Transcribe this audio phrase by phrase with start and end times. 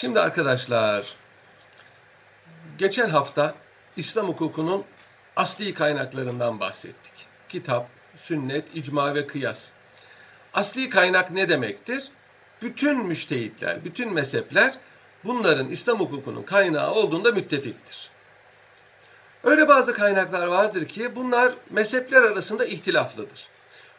[0.00, 1.06] Şimdi arkadaşlar,
[2.78, 3.54] geçen hafta
[3.96, 4.84] İslam hukukunun
[5.36, 7.12] asli kaynaklarından bahsettik.
[7.48, 9.68] Kitap, sünnet, icma ve kıyas.
[10.54, 12.08] Asli kaynak ne demektir?
[12.62, 14.74] Bütün müştehitler, bütün mezhepler
[15.24, 18.10] bunların İslam hukukunun kaynağı olduğunda müttefiktir.
[19.44, 23.48] Öyle bazı kaynaklar vardır ki bunlar mezhepler arasında ihtilaflıdır.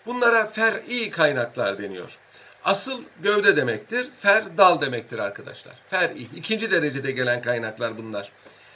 [0.06, 2.18] Bunlara fer'i kaynaklar deniyor.
[2.64, 5.74] Asıl gövde demektir, fer dal demektir arkadaşlar.
[5.90, 8.32] Fer'i, ikinci derecede gelen kaynaklar bunlar.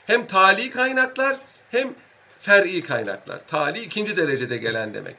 [0.05, 1.37] Hem tali kaynaklar
[1.71, 1.95] hem
[2.39, 3.47] fer'i kaynaklar.
[3.47, 5.15] Tali ikinci derecede gelen demek.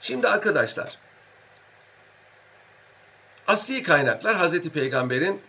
[0.00, 0.98] Şimdi arkadaşlar,
[3.46, 5.40] asli kaynaklar Hazreti Peygamber'in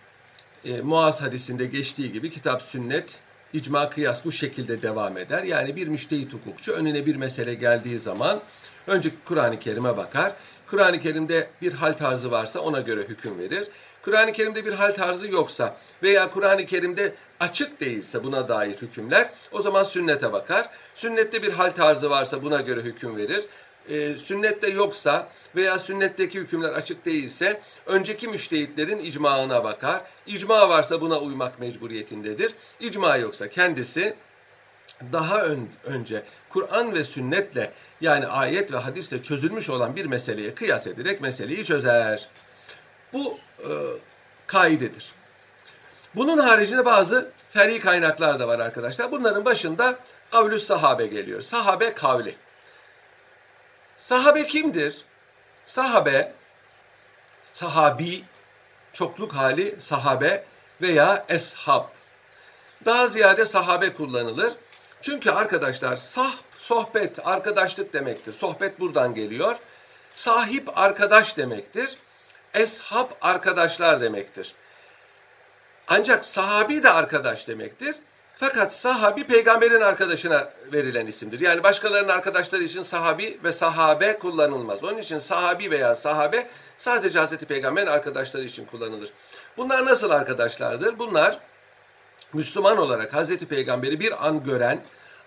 [0.65, 3.19] e, Muaz hadisinde geçtiği gibi kitap, sünnet,
[3.53, 5.43] icma, kıyas bu şekilde devam eder.
[5.43, 8.41] Yani bir müştehit hukukçu önüne bir mesele geldiği zaman
[8.87, 10.33] önce Kur'an-ı Kerim'e bakar.
[10.69, 13.67] Kur'an-ı Kerim'de bir hal tarzı varsa ona göre hüküm verir.
[14.01, 19.61] Kur'an-ı Kerim'de bir hal tarzı yoksa veya Kur'an-ı Kerim'de açık değilse buna dair hükümler o
[19.61, 20.69] zaman sünnete bakar.
[20.95, 23.43] Sünnette bir hal tarzı varsa buna göre hüküm verir
[23.89, 30.01] e, sünnette yoksa veya sünnetteki hükümler açık değilse önceki müştehitlerin icmaına bakar.
[30.27, 32.53] İcma varsa buna uymak mecburiyetindedir.
[32.79, 34.15] İcma yoksa kendisi
[35.13, 37.71] daha ön, önce Kur'an ve sünnetle
[38.03, 42.27] yani ayet ve hadisle çözülmüş olan bir meseleye kıyas ederek meseleyi çözer.
[43.13, 43.69] Bu e,
[44.47, 45.11] kaidedir.
[46.15, 49.11] Bunun haricinde bazı fer'i kaynaklar da var arkadaşlar.
[49.11, 49.99] Bunların başında
[50.31, 51.41] kavlü sahabe geliyor.
[51.41, 52.35] Sahabe kavli.
[53.97, 55.05] Sahabe kimdir?
[55.65, 56.33] Sahabe,
[57.43, 58.23] sahabi,
[58.93, 60.45] çokluk hali sahabe
[60.81, 61.83] veya eshab.
[62.85, 64.53] Daha ziyade sahabe kullanılır.
[65.01, 68.31] Çünkü arkadaşlar sah, sohbet, arkadaşlık demektir.
[68.31, 69.55] Sohbet buradan geliyor.
[70.13, 71.97] Sahip arkadaş demektir.
[72.53, 74.55] Eshab arkadaşlar demektir.
[75.87, 77.95] Ancak sahabi de arkadaş demektir.
[78.37, 81.39] Fakat sahabi peygamberin arkadaşına verilen isimdir.
[81.39, 84.83] Yani başkalarının arkadaşları için sahabi ve sahabe kullanılmaz.
[84.83, 86.47] Onun için sahabi veya sahabe
[86.77, 89.09] sadece Hazreti Peygamber'in arkadaşları için kullanılır.
[89.57, 90.99] Bunlar nasıl arkadaşlardır?
[90.99, 91.39] Bunlar
[92.33, 94.83] Müslüman olarak Hazreti Peygamber'i bir an gören,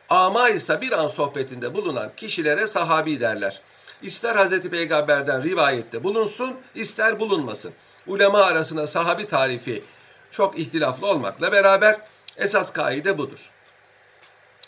[0.08, 3.60] ama ise bir an sohbetinde bulunan kişilere sahabi derler.
[4.02, 7.72] İster Hazreti Peygamber'den rivayette bulunsun, ister bulunmasın.
[8.06, 9.84] Ulema arasında sahabi tarifi
[10.30, 12.00] çok ihtilaflı olmakla beraber
[12.36, 13.50] Esas kaide budur.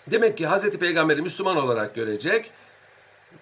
[0.07, 0.71] Demek ki Hz.
[0.71, 2.51] Peygamber'i Müslüman olarak görecek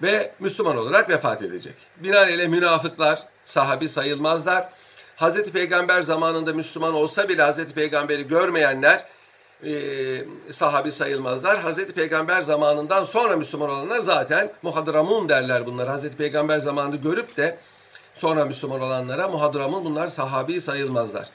[0.03, 1.75] ve Müslüman olarak vefat edecek.
[1.97, 4.69] Binaenaleyh münafıklar sahabi sayılmazlar.
[5.17, 5.51] Hz.
[5.51, 7.73] Peygamber zamanında Müslüman olsa bile Hz.
[7.73, 9.05] Peygamber'i görmeyenler
[9.65, 9.73] e,
[10.51, 11.65] sahabi sayılmazlar.
[11.65, 11.87] Hz.
[11.87, 15.99] Peygamber zamanından sonra Müslüman olanlar zaten muhadramun derler bunlar.
[15.99, 16.09] Hz.
[16.09, 17.59] Peygamber zamanını görüp de
[18.15, 21.29] sonra Müslüman olanlara muhadramun bunlar sahabi sayılmazlar.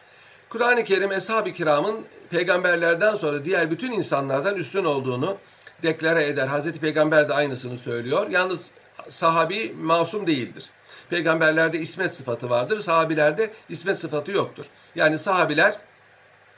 [0.50, 5.38] Kur'an-ı Kerim Eshab-ı Kiram'ın peygamberlerden sonra diğer bütün insanlardan üstün olduğunu
[5.84, 6.48] deklare eder.
[6.48, 8.28] Hazreti Peygamber de aynısını söylüyor.
[8.30, 8.62] Yalnız
[9.10, 10.70] sahabi masum değildir.
[11.10, 14.66] Peygamberlerde ismet sıfatı vardır, sahabilerde ismet sıfatı yoktur.
[14.96, 15.76] Yani sahabiler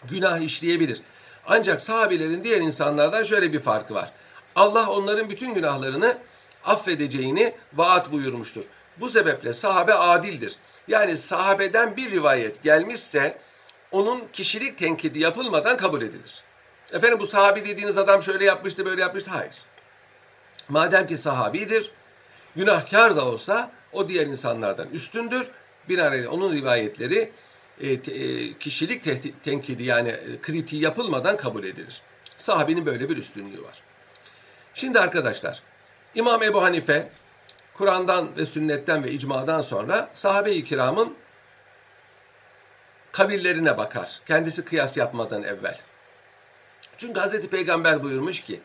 [0.09, 1.02] günah işleyebilir.
[1.47, 4.11] Ancak sahabilerin diğer insanlardan şöyle bir farkı var.
[4.55, 6.17] Allah onların bütün günahlarını
[6.65, 8.63] affedeceğini vaat buyurmuştur.
[8.97, 10.55] Bu sebeple sahabe adildir.
[10.87, 13.37] Yani sahabeden bir rivayet gelmişse
[13.91, 16.43] onun kişilik tenkidi yapılmadan kabul edilir.
[16.93, 19.31] Efendim bu sahabi dediğiniz adam şöyle yapmıştı, böyle yapmıştı.
[19.31, 19.55] Hayır.
[20.69, 21.91] Madem ki sahabidir,
[22.55, 25.51] günahkar da olsa o diğer insanlardan üstündür.
[25.89, 27.31] Binaenaleyh onun rivayetleri
[27.83, 32.01] e, te, e, kişilik tehdit, tenkidi yani e, kritiği yapılmadan kabul edilir.
[32.38, 33.83] Sahabinin böyle bir üstünlüğü var.
[34.73, 35.61] Şimdi arkadaşlar,
[36.16, 37.09] İmam Ebu Hanife
[37.73, 41.16] Kur'an'dan ve sünnetten ve icmadan sonra sahabe-i kiramın
[43.11, 44.22] kabillerine bakar.
[44.25, 45.79] Kendisi kıyas yapmadan evvel.
[46.97, 48.59] Çünkü Hazreti Peygamber buyurmuş ki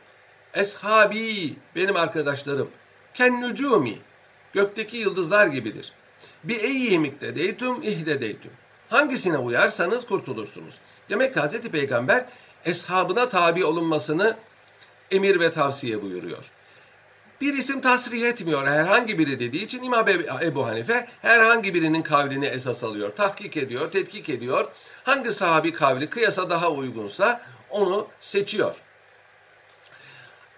[0.55, 2.71] Eshabi benim arkadaşlarım
[3.15, 3.99] ken nucumi
[4.53, 5.93] gökteki yıldızlar gibidir.
[6.45, 8.51] Bir eyyimikte deytum ihde deytum.
[8.89, 10.79] Hangisine uyarsanız kurtulursunuz.
[11.11, 12.25] Demek ki Hazreti Peygamber
[12.65, 14.37] eshabına tabi olunmasını
[15.11, 16.51] emir ve tavsiye buyuruyor.
[17.41, 20.09] Bir isim tasrih etmiyor herhangi biri dediği için İmam
[20.43, 23.17] Ebu Hanife herhangi birinin kavlini esas alıyor.
[23.17, 24.73] Tahkik ediyor, tetkik ediyor.
[25.05, 28.77] Hangi sahabi kavli kıyasa daha uygunsa onu seçiyor.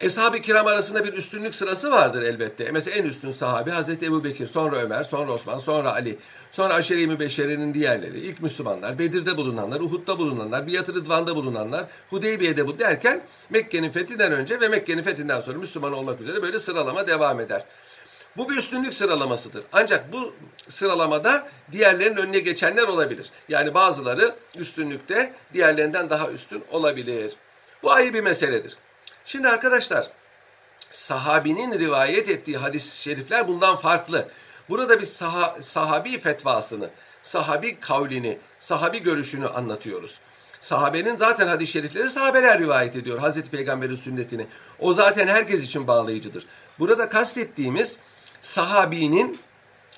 [0.00, 2.70] Eshab-ı kiram arasında bir üstünlük sırası vardır elbette.
[2.72, 6.18] Mesela en üstün sahabi Hazreti Ebu Bekir, sonra Ömer, sonra Osman, sonra Ali,
[6.50, 12.78] sonra Aşeri-i Mübeşşere'nin diğerleri, ilk Müslümanlar, Bedir'de bulunanlar, Uhud'da bulunanlar, Biat-ı Rıdvan'da bulunanlar, Hudeybiye'de bu
[12.78, 17.64] derken Mekke'nin fethinden önce ve Mekke'nin fethinden sonra Müslüman olmak üzere böyle sıralama devam eder.
[18.36, 19.62] Bu bir üstünlük sıralamasıdır.
[19.72, 20.34] Ancak bu
[20.68, 23.30] sıralamada diğerlerinin önüne geçenler olabilir.
[23.48, 27.32] Yani bazıları üstünlükte diğerlerinden daha üstün olabilir.
[27.82, 28.76] Bu ayrı bir meseledir.
[29.30, 30.06] Şimdi arkadaşlar
[30.92, 34.28] sahabinin rivayet ettiği hadis-i şerifler bundan farklı.
[34.68, 36.90] Burada bir saha, sahabi fetvasını,
[37.22, 40.20] sahabi kavlini, sahabi görüşünü anlatıyoruz.
[40.60, 44.46] Sahabenin zaten hadis-i şerifleri sahabeler rivayet ediyor Hazreti Peygamber'in sünnetini.
[44.78, 46.46] O zaten herkes için bağlayıcıdır.
[46.78, 47.96] Burada kastettiğimiz
[48.40, 49.40] sahabinin,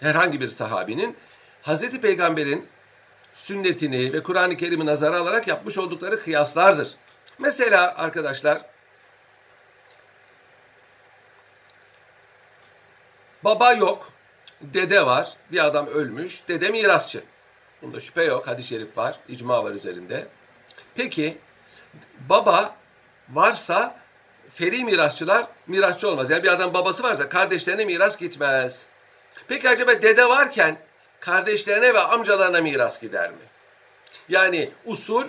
[0.01, 1.17] herhangi bir sahabinin
[1.63, 2.67] Hazreti Peygamber'in
[3.35, 6.95] sünnetini ve Kur'an-ı Kerim'i nazara alarak yapmış oldukları kıyaslardır.
[7.39, 8.72] Mesela arkadaşlar
[13.45, 14.13] baba yok,
[14.61, 17.23] dede var, bir adam ölmüş, dede mirasçı.
[17.83, 20.27] Bunda şüphe yok, hadis-i şerif var, icma var üzerinde.
[20.95, 21.39] Peki
[22.29, 22.77] baba
[23.31, 23.97] varsa
[24.55, 26.31] feri mirasçılar mirasçı olmaz.
[26.31, 28.87] Yani bir adam babası varsa kardeşlerine miras gitmez.
[29.49, 30.79] Peki acaba dede varken
[31.21, 33.45] kardeşlerine ve amcalarına miras gider mi?
[34.29, 35.25] Yani usul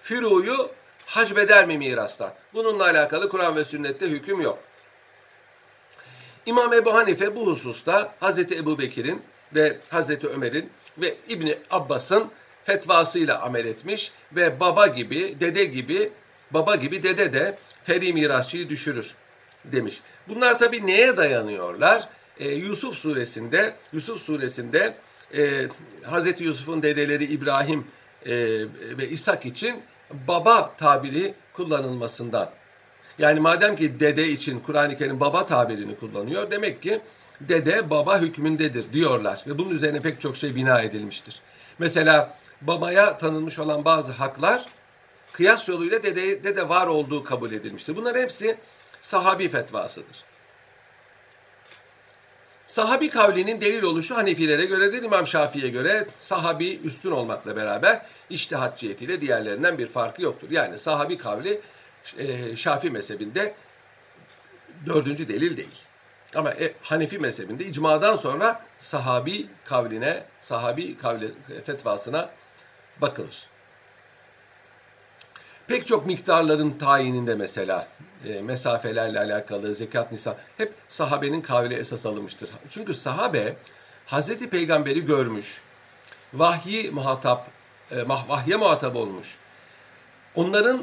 [0.00, 0.70] firuyu
[1.06, 2.32] hacbeder mi mirastan?
[2.54, 4.58] Bununla alakalı Kur'an ve sünnette hüküm yok.
[6.46, 9.22] İmam Ebu Hanife bu hususta Hazreti Ebu Bekir'in
[9.54, 12.30] ve Hazreti Ömer'in ve İbni Abbas'ın
[12.64, 16.12] fetvasıyla amel etmiş ve baba gibi, dede gibi,
[16.50, 19.14] baba gibi dede de feri mirasçıyı düşürür
[19.64, 20.00] demiş.
[20.28, 22.08] Bunlar tabi neye dayanıyorlar?
[22.38, 24.94] Ee, Yusuf suresinde, Yusuf suresinde
[25.34, 25.66] e,
[26.02, 27.86] Hazreti Yusuf'un dedeleri İbrahim
[28.26, 28.34] e,
[28.98, 29.82] ve İshak için
[30.28, 32.50] baba tabiri kullanılmasından.
[33.18, 37.00] Yani madem ki dede için Kur'an-ı Kerim baba tabirini kullanıyor, demek ki
[37.40, 41.40] dede baba hükmündedir diyorlar ve bunun üzerine pek çok şey bina edilmiştir.
[41.78, 44.64] Mesela babaya tanınmış olan bazı haklar
[45.32, 47.96] kıyas yoluyla dede, de var olduğu kabul edilmiştir.
[47.96, 48.58] Bunlar hepsi
[49.02, 50.24] sahabi fetvasıdır.
[52.66, 55.02] Sahabi kavlinin delil oluşu Hanefilere göredir.
[55.02, 60.50] İmam Şafii'ye göre sahabi üstün olmakla beraber iştihat cihetiyle diğerlerinden bir farkı yoktur.
[60.50, 61.60] Yani sahabi kavli
[62.18, 63.54] e, Şafii mezhebinde
[64.86, 65.78] dördüncü delil değil.
[66.34, 71.30] Ama e, Hanefi mezhebinde icmadan sonra sahabi kavline, sahabi kavli
[71.64, 72.30] fetvasına
[73.00, 73.48] bakılır.
[75.66, 77.88] Pek çok miktarların tayininde mesela
[78.24, 82.50] e, mesafelerle alakalı zekat nisan hep sahabenin kavli esas alınmıştır.
[82.68, 83.56] Çünkü sahabe
[84.06, 85.62] Hazreti Peygamberi görmüş,
[86.34, 87.48] vahyi muhatap,
[87.90, 89.38] e, vahye muhatap olmuş.
[90.34, 90.82] Onların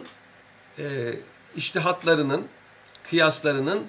[0.79, 1.13] e,
[1.55, 2.47] iştihatlarının,
[3.09, 3.87] kıyaslarının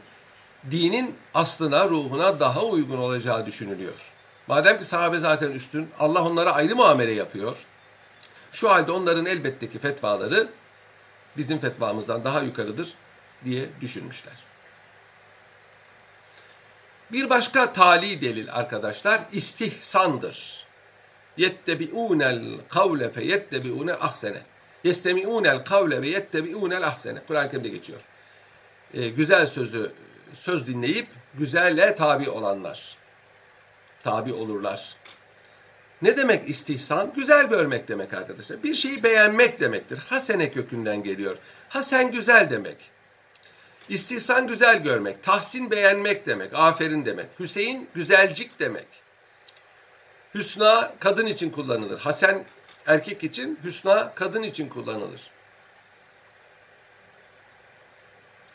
[0.71, 4.13] dinin aslına, ruhuna daha uygun olacağı düşünülüyor.
[4.47, 7.67] Madem ki sahabe zaten üstün, Allah onlara ayrı muamele yapıyor.
[8.53, 10.49] Şu halde onların elbette ki fetvaları
[11.37, 12.95] bizim fetvamızdan daha yukarıdır
[13.45, 14.35] diye düşünmüşler.
[17.13, 20.65] Bir başka tali delil arkadaşlar istihsandır.
[21.37, 24.43] Yettebi'ûnel kavle fe yettebi'ûne ahsene.
[24.85, 27.19] Yestemi'ûnel kavle ve yettebi'ûnel ahsene.
[27.27, 28.01] Kur'an-ı Kerim'de geçiyor.
[28.95, 29.93] Ee, güzel sözü
[30.33, 32.97] söz dinleyip güzelle tabi olanlar.
[34.03, 34.97] Tabi olurlar.
[36.03, 37.13] Ne demek istihsan?
[37.17, 38.63] Güzel görmek demek arkadaşlar.
[38.63, 39.99] Bir şeyi beğenmek demektir.
[39.99, 41.37] Hasene kökünden geliyor.
[41.69, 42.77] Hasen güzel demek.
[43.89, 45.23] İstihsan güzel görmek.
[45.23, 46.55] Tahsin beğenmek demek.
[46.55, 47.27] Aferin demek.
[47.41, 48.87] Hüseyin güzelcik demek.
[50.35, 52.01] Hüsna kadın için kullanılır.
[52.01, 52.45] Hasen
[52.87, 55.31] erkek için, hüsna kadın için kullanılır.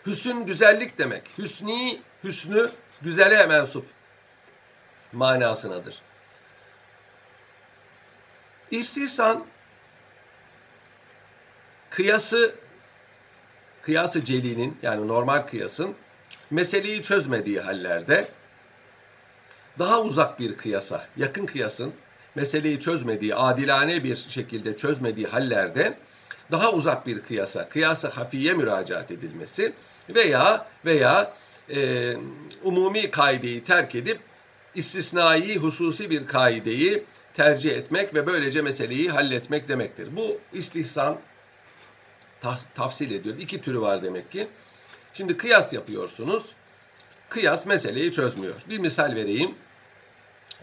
[0.05, 1.37] Hüsün güzellik demek.
[1.37, 2.71] Hüsni, hüsnü
[3.01, 3.85] güzele mensup
[5.13, 6.01] manasınadır.
[8.71, 9.45] İstihsan
[11.89, 12.55] kıyası
[13.81, 15.95] kıyası celinin yani normal kıyasın
[16.49, 18.27] meseleyi çözmediği hallerde
[19.79, 21.93] daha uzak bir kıyasa, yakın kıyasın
[22.39, 25.97] meseleyi çözmediği, adilane bir şekilde çözmediği hallerde
[26.51, 29.73] daha uzak bir kıyasa, kıyasa hafiye müracaat edilmesi
[30.09, 31.33] veya veya
[31.75, 32.13] e,
[32.63, 34.19] umumi kaideyi terk edip
[34.75, 37.03] istisnai hususi bir kaideyi
[37.33, 40.15] tercih etmek ve böylece meseleyi halletmek demektir.
[40.15, 41.17] Bu istihsan
[42.75, 43.37] tafsil ediyor.
[43.37, 44.47] İki türü var demek ki.
[45.13, 46.43] Şimdi kıyas yapıyorsunuz.
[47.29, 48.55] Kıyas meseleyi çözmüyor.
[48.69, 49.55] Bir misal vereyim.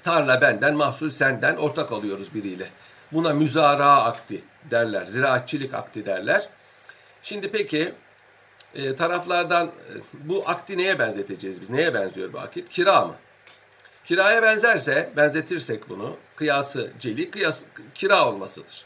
[0.07, 2.71] Tarla benden, mahsul senden ortak alıyoruz biriyle.
[3.13, 5.07] Buna müzara akti derler.
[5.07, 6.49] Ziraatçilik akti derler.
[7.23, 7.93] Şimdi peki
[8.75, 9.71] e, taraflardan e,
[10.13, 11.71] bu akti neye benzeteceğiz biz?
[11.71, 12.69] Neye benziyor bu akit?
[12.69, 13.15] Kira mı?
[14.05, 17.63] Kiraya benzerse, benzetirsek bunu, kıyası celi, kıyas,
[17.95, 18.85] kira olmasıdır.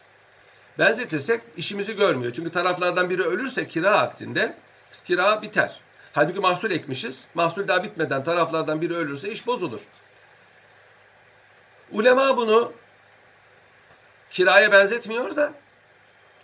[0.79, 2.33] Benzetirsek işimizi görmüyor.
[2.33, 4.57] Çünkü taraflardan biri ölürse kira aktinde
[5.05, 5.81] kira biter.
[6.13, 7.27] Halbuki mahsul ekmişiz.
[7.35, 9.81] Mahsul daha bitmeden taraflardan biri ölürse iş bozulur.
[11.93, 12.73] Ulema bunu
[14.31, 15.53] kiraya benzetmiyor da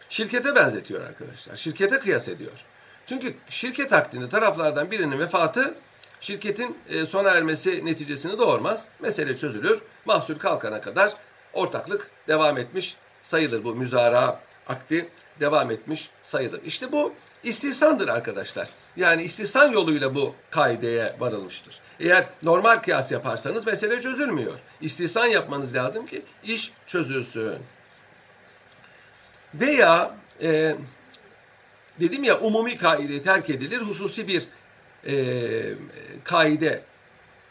[0.09, 1.57] şirkete benzetiyor arkadaşlar.
[1.57, 2.65] Şirkete kıyas ediyor.
[3.07, 5.75] Çünkü şirket akdinde taraflardan birinin vefatı
[6.21, 8.89] şirketin e, sona ermesi neticesini doğurmaz.
[9.01, 9.83] Mesele çözülür.
[10.05, 11.13] Mahsul kalkana kadar
[11.53, 13.65] ortaklık devam etmiş sayılır.
[13.65, 15.09] Bu müzara akdi
[15.41, 16.63] devam etmiş sayılır.
[16.65, 18.69] İşte bu istihsandır arkadaşlar.
[18.97, 21.81] Yani istihsan yoluyla bu kaideye varılmıştır.
[22.01, 24.59] Eğer normal kıyas yaparsanız mesele çözülmüyor.
[24.81, 27.59] İstihsan yapmanız lazım ki iş çözülsün.
[29.55, 30.77] Veya e,
[32.01, 34.47] dedim ya umumi kaide terk edilir, hususi bir
[35.07, 35.15] e,
[36.25, 36.83] kaide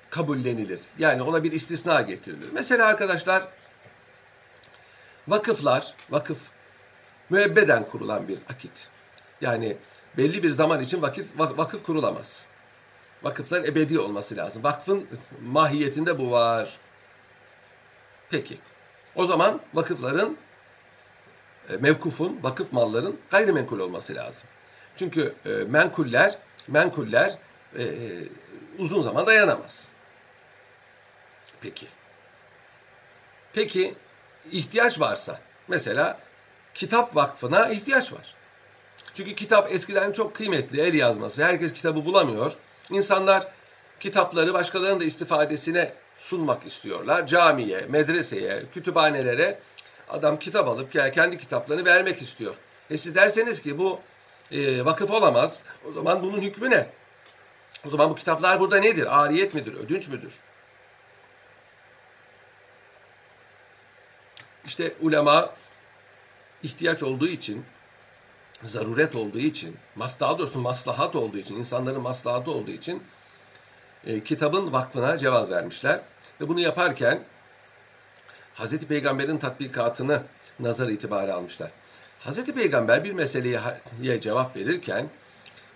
[0.09, 0.79] kabullenilir.
[0.99, 2.49] Yani ona bir istisna getirilir.
[2.53, 3.43] Mesela arkadaşlar
[5.27, 6.37] vakıflar, vakıf
[7.29, 8.89] müebbeden kurulan bir akit.
[9.41, 9.77] Yani
[10.17, 12.45] belli bir zaman için vakıf, vakıf kurulamaz.
[13.23, 14.63] Vakıfların ebedi olması lazım.
[14.63, 15.07] Vakfın
[15.41, 16.79] mahiyetinde bu var.
[18.29, 18.57] Peki.
[19.15, 20.37] O zaman vakıfların
[21.69, 24.47] e, mevkufun, vakıf malların gayrimenkul olması lazım.
[24.95, 27.37] Çünkü e, menkuller, menkuller
[27.77, 27.85] e,
[28.77, 29.87] uzun zaman dayanamaz.
[31.61, 31.87] Peki.
[33.53, 33.95] Peki
[34.51, 36.19] ihtiyaç varsa, mesela
[36.75, 38.35] kitap vakfına ihtiyaç var.
[39.13, 41.43] Çünkü kitap eskiden çok kıymetli, el yazması.
[41.43, 42.53] Herkes kitabı bulamıyor.
[42.91, 43.47] İnsanlar
[43.99, 47.27] kitapları başkalarının da istifadesine sunmak istiyorlar.
[47.27, 49.59] Camiye, medreseye, kütüphanelere
[50.09, 52.55] adam kitap alıp kendi kitaplarını vermek istiyor.
[52.89, 53.99] E siz derseniz ki bu
[54.51, 55.63] e, vakıf olamaz.
[55.89, 56.87] O zaman bunun hükmü ne?
[57.85, 59.23] O zaman bu kitaplar burada nedir?
[59.23, 59.73] Ariyet midir?
[59.73, 60.33] Ödünç müdür?
[64.65, 65.49] İşte ulema
[66.65, 67.65] ihtiyaç olduğu için,
[68.63, 73.03] zaruret olduğu için, mas daha doğrusu maslahat olduğu için, insanların maslahatı olduğu için
[74.05, 76.01] e, kitabın vakfına cevaz vermişler.
[76.41, 77.23] Ve bunu yaparken
[78.53, 80.23] Hazreti Peygamber'in tatbikatını
[80.59, 81.71] nazar itibarı almışlar.
[82.19, 85.09] Hazreti Peygamber bir meseleye cevap verirken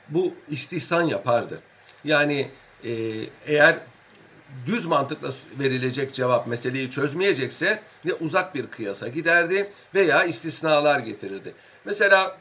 [0.09, 1.61] bu istihsan yapardı.
[2.03, 2.51] Yani
[2.83, 2.91] e,
[3.45, 3.79] eğer
[4.65, 5.29] düz mantıkla
[5.59, 11.53] verilecek cevap meseleyi çözmeyecekse ya uzak bir kıyasa giderdi veya istisnalar getirirdi.
[11.85, 12.37] Mesela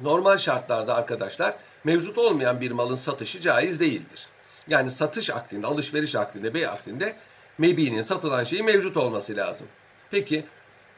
[0.00, 4.26] normal şartlarda arkadaşlar mevcut olmayan bir malın satışı caiz değildir.
[4.68, 7.16] Yani satış akdinde, alışveriş akdinde, bey akdinde
[7.58, 9.66] mebinin satılan şeyi mevcut olması lazım.
[10.10, 10.44] Peki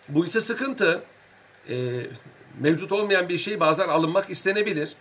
[0.09, 1.03] bu ise sıkıntı.
[1.69, 2.07] E,
[2.61, 4.95] mevcut olmayan bir şey bazen alınmak istenebilir.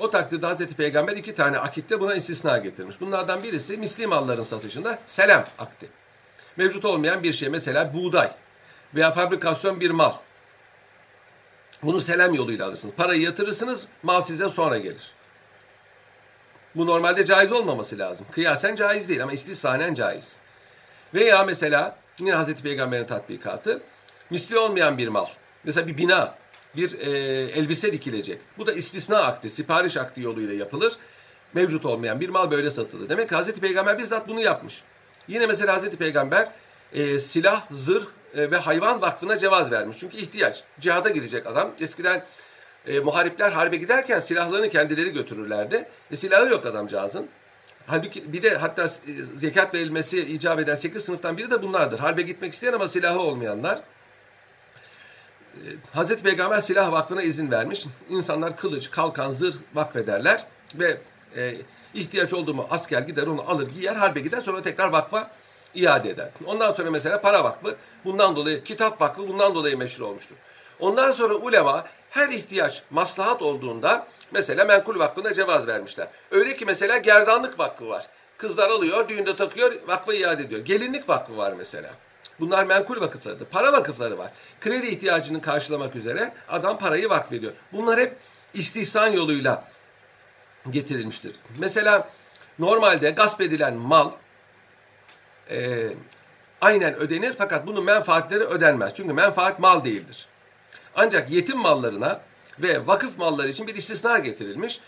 [0.00, 3.00] O takdirde Hazreti Peygamber iki tane akitle buna istisna getirmiş.
[3.00, 5.88] Bunlardan birisi misli malların satışında selam akdi.
[6.56, 8.30] Mevcut olmayan bir şey mesela buğday
[8.94, 10.12] veya fabrikasyon bir mal.
[11.82, 12.94] Bunu selam yoluyla alırsınız.
[12.94, 15.12] Parayı yatırırsınız, mal size sonra gelir.
[16.74, 18.26] Bu normalde caiz olmaması lazım.
[18.32, 20.36] Kıyasen caiz değil ama istisnanen caiz.
[21.14, 23.82] Veya mesela yine Hazreti Peygamber'in tatbikatı
[24.30, 25.26] misli olmayan bir mal.
[25.64, 26.34] Mesela bir bina
[26.76, 27.10] bir e,
[27.50, 28.38] elbise dikilecek.
[28.58, 30.92] Bu da istisna akdi, sipariş akdi yoluyla yapılır.
[31.54, 33.08] Mevcut olmayan bir mal böyle satılır.
[33.08, 34.82] Demek ki Hazreti Peygamber bizzat bunu yapmış.
[35.28, 36.48] Yine mesela Hazreti Peygamber
[36.92, 39.96] e, silah, zırh e, ve hayvan vakfına cevaz vermiş.
[39.98, 40.64] Çünkü ihtiyaç.
[40.80, 41.72] Cihada gidecek adam.
[41.80, 42.24] Eskiden
[42.86, 45.88] e, muharipler harbe giderken silahlarını kendileri götürürlerdi.
[46.10, 47.28] E, silahı yok adamcağızın.
[47.86, 48.88] Halbuki bir de hatta e,
[49.36, 51.98] zekat verilmesi icap eden 8 sınıftan biri de bunlardır.
[51.98, 53.80] Harbe gitmek isteyen ama silahı olmayanlar.
[55.60, 57.86] Ee, Hazreti Peygamber silah vakfına izin vermiş.
[58.08, 61.00] İnsanlar kılıç, kalkan, zırh vakfederler ve
[61.36, 61.56] e,
[61.94, 65.30] ihtiyaç olduğu mu asker gider onu alır giyer harbe gider sonra tekrar vakfa
[65.74, 66.28] iade eder.
[66.46, 70.36] Ondan sonra mesela para vakfı bundan dolayı kitap vakfı bundan dolayı meşhur olmuştur.
[70.80, 76.08] Ondan sonra ulema her ihtiyaç maslahat olduğunda mesela menkul vakfına cevaz vermişler.
[76.30, 78.06] Öyle ki mesela gerdanlık vakfı var.
[78.38, 80.60] Kızlar alıyor, düğünde takıyor, vakfa iade ediyor.
[80.64, 81.90] Gelinlik vakfı var mesela.
[82.40, 83.44] Bunlar menkul vakıflarıdır.
[83.46, 84.30] Para vakıfları var.
[84.60, 87.52] Kredi ihtiyacını karşılamak üzere adam parayı vakfediyor.
[87.72, 88.16] Bunlar hep
[88.54, 89.64] istihsan yoluyla
[90.70, 91.32] getirilmiştir.
[91.58, 92.10] Mesela
[92.58, 94.10] normalde gasp edilen mal
[95.50, 95.88] e,
[96.60, 98.92] aynen ödenir fakat bunun menfaatleri ödenmez.
[98.94, 100.26] Çünkü menfaat mal değildir.
[100.96, 102.20] Ancak yetim mallarına
[102.58, 104.80] ve vakıf malları için bir istisna getirilmiş.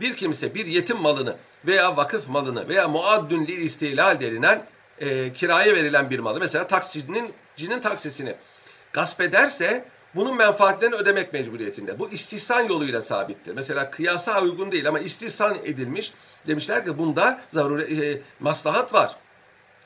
[0.00, 1.36] Bir kimse bir yetim malını
[1.66, 4.66] veya vakıf malını veya muaddün li istilal denilen
[5.00, 8.34] e, kiraya verilen bir malı mesela taksicinin cinin taksisini
[8.92, 11.98] gasp ederse bunun menfaatlerini ödemek mecburiyetinde.
[11.98, 13.54] Bu istihsan yoluyla sabittir.
[13.54, 16.12] Mesela kıyasa uygun değil ama istihsan edilmiş.
[16.46, 19.16] Demişler ki bunda zaruri, e, maslahat var.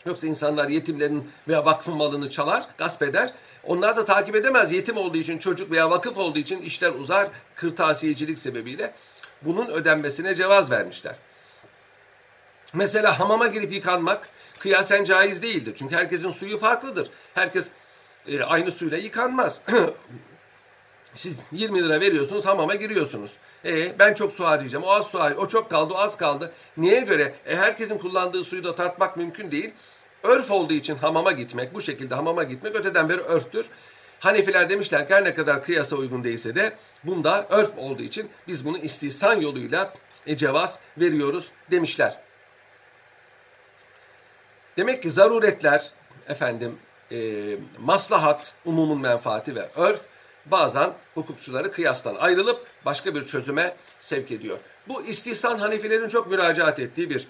[0.06, 3.30] Yoksa insanlar yetimlerin veya vakfın malını çalar, gasp eder.
[3.64, 4.72] Onlar da takip edemez.
[4.72, 7.28] Yetim olduğu için, çocuk veya vakıf olduğu için işler uzar.
[7.54, 8.94] Kırtasiyecilik sebebiyle
[9.42, 11.14] bunun ödenmesine cevaz vermişler.
[12.72, 14.28] Mesela hamama girip yıkanmak
[14.62, 15.74] kıyasen caiz değildir.
[15.76, 17.08] Çünkü herkesin suyu farklıdır.
[17.34, 17.68] Herkes
[18.26, 19.60] e, aynı suyla yıkanmaz.
[21.14, 23.32] Siz 20 lira veriyorsunuz hamama giriyorsunuz.
[23.64, 24.84] E, ben çok su harcayacağım.
[24.84, 25.46] O az su harcayacağım.
[25.46, 26.52] O çok kaldı, o az kaldı.
[26.76, 27.34] Niye göre?
[27.46, 29.74] E, herkesin kullandığı suyu da tartmak mümkün değil.
[30.22, 33.66] Örf olduğu için hamama gitmek, bu şekilde hamama gitmek öteden beri örftür.
[34.20, 36.72] Hanefiler demişler ki her ne kadar kıyasa uygun değilse de
[37.04, 39.94] bunda örf olduğu için biz bunu istihsan yoluyla
[40.26, 42.22] e, cevaz veriyoruz demişler.
[44.76, 45.90] Demek ki zaruretler,
[46.28, 46.78] efendim,
[47.12, 47.18] e,
[47.78, 50.00] maslahat, umumun menfaati ve örf
[50.46, 54.58] bazen hukukçuları kıyastan ayrılıp başka bir çözüme sevk ediyor.
[54.88, 57.28] Bu istihsan Hanefilerin çok müracaat ettiği bir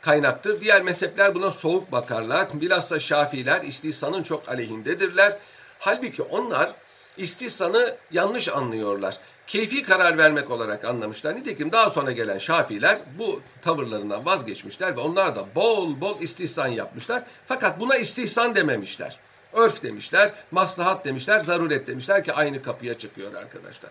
[0.00, 0.60] kaynaktır.
[0.60, 2.48] Diğer mezhepler buna soğuk bakarlar.
[2.60, 5.38] Bilhassa Şafiler istihsanın çok aleyhindedirler.
[5.78, 6.72] Halbuki onlar
[7.16, 9.18] istihsanı yanlış anlıyorlar.
[9.48, 11.36] Keyfi karar vermek olarak anlamışlar.
[11.36, 17.22] Nitekim daha sonra gelen Şafiler bu tavırlarından vazgeçmişler ve onlar da bol bol istihsan yapmışlar.
[17.46, 19.18] Fakat buna istihsan dememişler.
[19.52, 23.90] Örf demişler, maslahat demişler, zaruret demişler ki aynı kapıya çıkıyor arkadaşlar.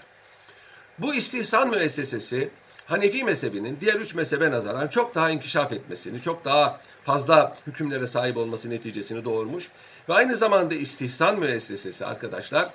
[0.99, 2.49] Bu istihsan müessesesi
[2.85, 8.37] Hanefi mezhebinin diğer üç mezhebe nazaran çok daha inkişaf etmesini, çok daha fazla hükümlere sahip
[8.37, 9.69] olması neticesini doğurmuş.
[10.09, 12.69] Ve aynı zamanda istihsan müessesesi arkadaşlar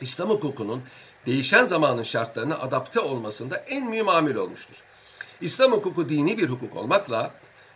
[0.00, 0.82] İslam hukukunun
[1.28, 4.82] değişen zamanın şartlarına adapte olmasında en mühim amil olmuştur.
[5.40, 7.30] İslam hukuku dini bir hukuk olmakla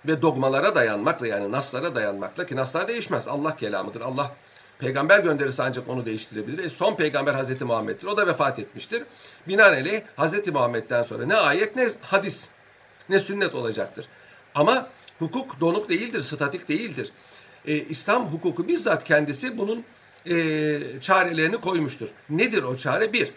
[0.07, 3.29] ve dogmalara dayanmakla yani naslara dayanmakla ki naslar değişmez.
[3.29, 4.01] Allah kelamıdır.
[4.01, 4.35] Allah
[4.79, 6.65] peygamber gönderirse ancak onu değiştirebilir.
[6.65, 8.07] E son peygamber Hazreti Muhammed'dir.
[8.07, 9.03] O da vefat etmiştir.
[9.49, 12.49] Binaenaleyh Hazreti Muhammed'den sonra ne ayet ne hadis
[13.09, 14.07] ne sünnet olacaktır.
[14.55, 17.13] Ama hukuk donuk değildir, statik değildir.
[17.67, 19.85] E, İslam hukuku bizzat kendisi bunun
[20.27, 22.09] e, çarelerini koymuştur.
[22.31, 23.13] Nedir o çare?
[23.13, 23.31] Bir,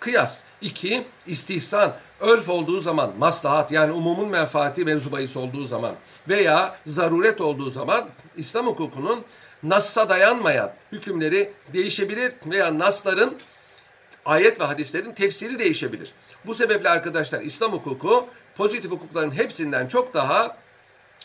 [0.00, 0.40] kıyas.
[0.60, 1.92] İki, istihsan.
[2.20, 5.94] Örf olduğu zaman, maslahat yani umumun menfaati mevzu olduğu zaman
[6.28, 9.24] veya zaruret olduğu zaman İslam hukukunun
[9.62, 13.36] Nas'a dayanmayan hükümleri değişebilir veya Nas'ların
[14.24, 16.12] ayet ve hadislerin tefsiri değişebilir.
[16.46, 20.56] Bu sebeple arkadaşlar İslam hukuku pozitif hukukların hepsinden çok daha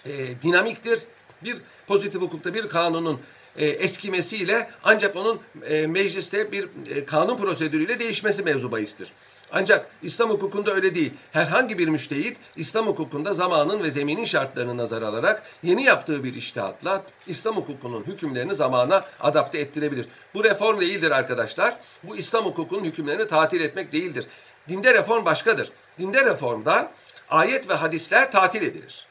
[0.05, 1.01] e, dinamiktir.
[1.43, 3.19] Bir pozitif hukukta bir kanunun
[3.57, 9.11] e, eskimesiyle ancak onun e, mecliste bir e, kanun prosedürüyle değişmesi mevzu bahistir.
[9.51, 11.13] Ancak İslam hukukunda öyle değil.
[11.31, 17.03] Herhangi bir müştehit İslam hukukunda zamanın ve zeminin şartlarını nazar alarak yeni yaptığı bir iştihatla
[17.27, 20.07] İslam hukukunun hükümlerini zamana adapte ettirebilir.
[20.33, 21.77] Bu reform değildir arkadaşlar.
[22.03, 24.25] Bu İslam hukukunun hükümlerini tatil etmek değildir.
[24.69, 25.71] Dinde reform başkadır.
[25.99, 26.91] Dinde reformda
[27.29, 29.04] ayet ve hadisler tatil edilir.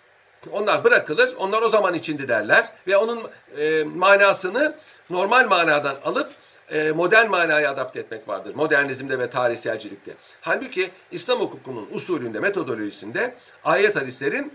[0.52, 4.74] Onlar bırakılır, onlar o zaman içindi derler ve onun e, manasını
[5.10, 6.32] normal manadan alıp
[6.70, 8.54] e, modern manaya adapte etmek vardır.
[8.54, 10.14] Modernizmde ve tarihselcilikte.
[10.40, 14.52] Halbuki İslam hukukunun usulünde, metodolojisinde ayet hadislerin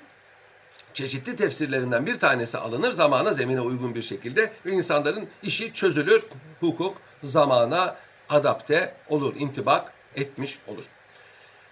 [0.93, 6.23] çeşitli tefsirlerinden bir tanesi alınır zamana zemine uygun bir şekilde ve insanların işi çözülür.
[6.59, 7.95] Hukuk zamana
[8.29, 10.85] adapte olur, intibak etmiş olur.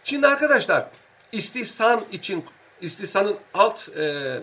[0.03, 0.87] Şimdi arkadaşlar
[1.31, 2.45] istihsan için
[2.81, 4.39] istihsanın alt e,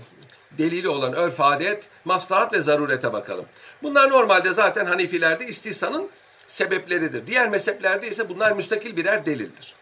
[0.59, 3.47] delili olan örf adet, maslahat ve zarurete bakalım.
[3.83, 6.11] Bunlar normalde zaten Hanefilerde istihsanın
[6.47, 7.27] sebepleridir.
[7.27, 9.75] Diğer mezheplerde ise bunlar müstakil birer delildir.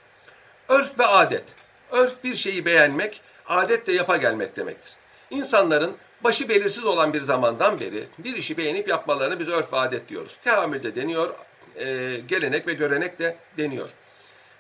[0.69, 1.45] Örf ve adet.
[1.93, 4.93] Örf bir şeyi beğenmek, adet de yapa gelmek demektir.
[5.31, 10.09] İnsanların başı belirsiz olan bir zamandan beri bir işi beğenip yapmalarını biz örf ve adet
[10.09, 10.39] diyoruz.
[10.43, 11.35] Teamülde deniyor,
[11.77, 13.89] e, gelenek ve görenek de deniyor.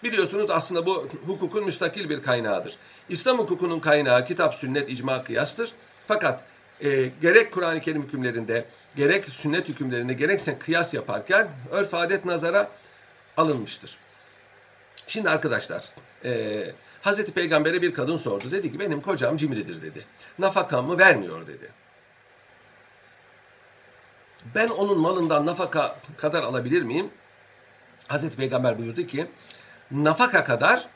[0.03, 2.77] Biliyorsunuz aslında bu hukukun müstakil bir kaynağıdır.
[3.09, 5.73] İslam hukukunun kaynağı kitap, sünnet, icma, kıyastır.
[6.09, 6.45] Fakat
[6.81, 8.65] e, gerek Kur'an-ı Kerim hükümlerinde,
[8.97, 12.71] gerek sünnet hükümlerinde, gerekse kıyas yaparken örf adet nazara
[13.37, 13.99] alınmıştır.
[15.07, 15.85] Şimdi arkadaşlar,
[16.25, 16.62] e,
[17.03, 18.51] Hazreti Peygamber'e bir kadın sordu.
[18.51, 20.07] Dedi ki benim kocam cimridir dedi.
[20.38, 21.71] Nafakamı vermiyor dedi.
[24.55, 27.11] Ben onun malından nafaka kadar alabilir miyim?
[28.09, 29.27] Hazreti Peygamber buyurdu ki
[29.92, 30.87] nafaka kadar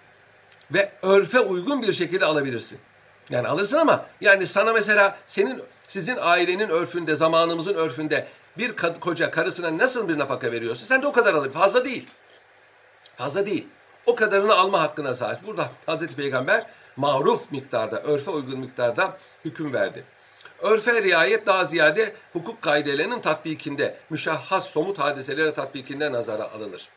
[0.70, 2.78] ve örfe uygun bir şekilde alabilirsin.
[3.30, 8.26] Yani alırsın ama yani sana mesela senin sizin ailenin örfünde, zamanımızın örfünde
[8.58, 11.52] bir koca karısına nasıl bir nafaka veriyorsa sen de o kadar alır.
[11.52, 12.06] Fazla değil.
[13.16, 13.68] Fazla değil.
[14.06, 15.46] O kadarını alma hakkına sahip.
[15.46, 20.04] Burada Hazreti Peygamber maruf miktarda, örfe uygun miktarda hüküm verdi.
[20.62, 26.88] Örfe riayet daha ziyade hukuk kaidelerinin tatbikinde, müşahhas somut hadiselere tatbikinde nazara alınır.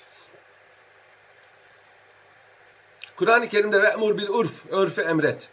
[3.20, 5.50] Kur'an-ı Kerim'de ve emur bil urf, örfe emret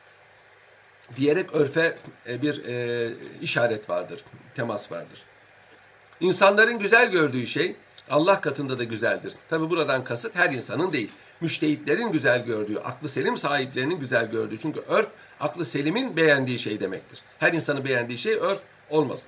[1.16, 1.98] diyerek örfe
[2.29, 4.24] e, bir e, işaret vardır,
[4.55, 5.22] temas vardır.
[6.20, 7.76] İnsanların güzel gördüğü şey
[8.11, 9.35] Allah katında da güzeldir.
[9.50, 11.11] Tabi buradan kasıt her insanın değil.
[11.40, 14.59] müştehitlerin güzel gördüğü, aklı selim sahiplerinin güzel gördüğü.
[14.59, 15.09] Çünkü örf
[15.40, 17.22] aklı selimin beğendiği şey demektir.
[17.38, 19.18] Her insanın beğendiği şey örf olmaz.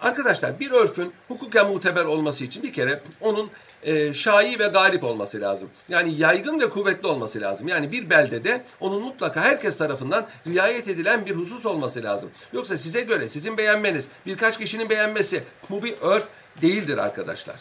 [0.00, 3.50] Arkadaşlar bir örfün hukuken muteber olması için bir kere onun
[3.84, 5.70] e, şai ve galip olması lazım.
[5.88, 7.68] Yani yaygın ve kuvvetli olması lazım.
[7.68, 12.30] Yani bir beldede onun mutlaka herkes tarafından riayet edilen bir husus olması lazım.
[12.52, 16.28] Yoksa size göre sizin beğenmeniz, birkaç kişinin beğenmesi bu bir örf
[16.62, 17.56] değildir arkadaşlar.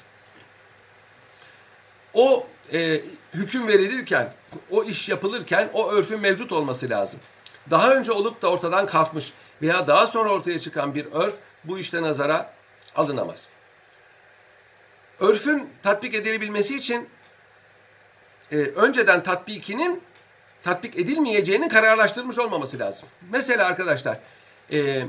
[2.14, 3.02] O e,
[3.34, 4.34] hüküm verilirken,
[4.72, 7.20] o iş yapılırken o örfün mevcut olması lazım.
[7.72, 12.02] Daha önce olup da ortadan kalkmış veya daha sonra ortaya çıkan bir örf bu işte
[12.02, 12.54] nazara
[12.96, 13.53] alınamaz.
[15.24, 17.10] Örfün tatbik edilebilmesi için
[18.52, 20.02] e, önceden tatbikinin
[20.64, 23.10] tatbik edilmeyeceğinin kararlaştırılmış olmaması lazım.
[23.32, 24.20] Mesela arkadaşlar
[24.72, 25.04] e,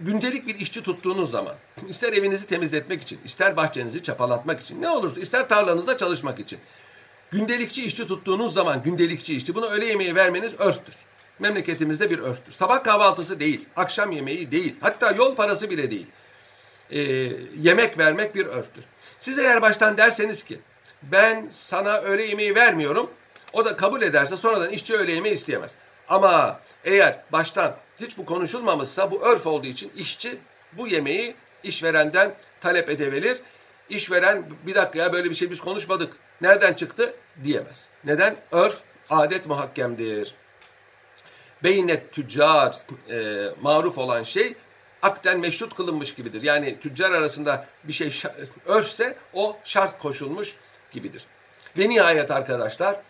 [0.00, 1.54] gündelik bir işçi tuttuğunuz zaman
[1.88, 6.58] ister evinizi temizletmek için, ister bahçenizi çapalatmak için, ne olursa ister tarlanızda çalışmak için.
[7.30, 10.94] Gündelikçi işçi tuttuğunuz zaman gündelikçi işçi bunu öğle yemeği vermeniz örftür.
[11.38, 12.52] Memleketimizde bir örftür.
[12.52, 16.06] Sabah kahvaltısı değil, akşam yemeği değil, hatta yol parası bile değil.
[16.90, 17.00] E,
[17.62, 18.84] yemek vermek bir örftür.
[19.20, 20.60] Siz eğer baştan derseniz ki
[21.02, 23.10] ben sana öğle yemeği vermiyorum,
[23.52, 25.74] o da kabul ederse sonradan işçi öğle yemeği isteyemez.
[26.08, 30.38] Ama eğer baştan hiç bu konuşulmamışsa bu örf olduğu için işçi
[30.72, 33.38] bu yemeği işverenden talep edebilir.
[33.88, 36.16] İşveren bir dakika ya böyle bir şey biz konuşmadık.
[36.40, 37.88] Nereden çıktı diyemez.
[38.04, 38.36] Neden?
[38.52, 38.80] Örf
[39.10, 40.34] adet muhakkemdir.
[41.64, 42.76] Beynet tüccar
[43.10, 44.54] e, maruf olan şey
[45.02, 46.42] akten meşrut kılınmış gibidir.
[46.42, 48.22] Yani tüccar arasında bir şey
[48.66, 50.56] örfse o şart koşulmuş
[50.92, 51.26] gibidir.
[51.78, 53.00] Ve nihayet arkadaşlar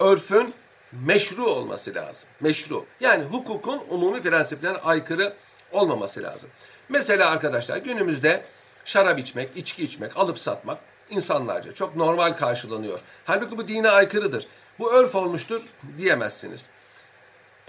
[0.00, 0.54] örfün
[0.92, 2.28] meşru olması lazım.
[2.40, 2.86] Meşru.
[3.00, 5.32] Yani hukukun umumi prensiplerine aykırı
[5.72, 6.50] olmaması lazım.
[6.88, 8.44] Mesela arkadaşlar günümüzde
[8.84, 10.78] şarap içmek, içki içmek, alıp satmak
[11.10, 13.00] insanlarca çok normal karşılanıyor.
[13.24, 14.46] Halbuki bu dine aykırıdır.
[14.78, 15.62] Bu örf olmuştur
[15.98, 16.66] diyemezsiniz.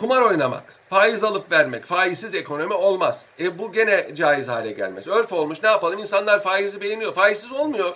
[0.03, 3.25] Kumar oynamak, faiz alıp vermek, faizsiz ekonomi olmaz.
[3.39, 5.07] E bu gene caiz hale gelmez.
[5.07, 5.99] Örf olmuş ne yapalım?
[5.99, 7.13] İnsanlar faizi beğeniyor.
[7.13, 7.95] Faizsiz olmuyor.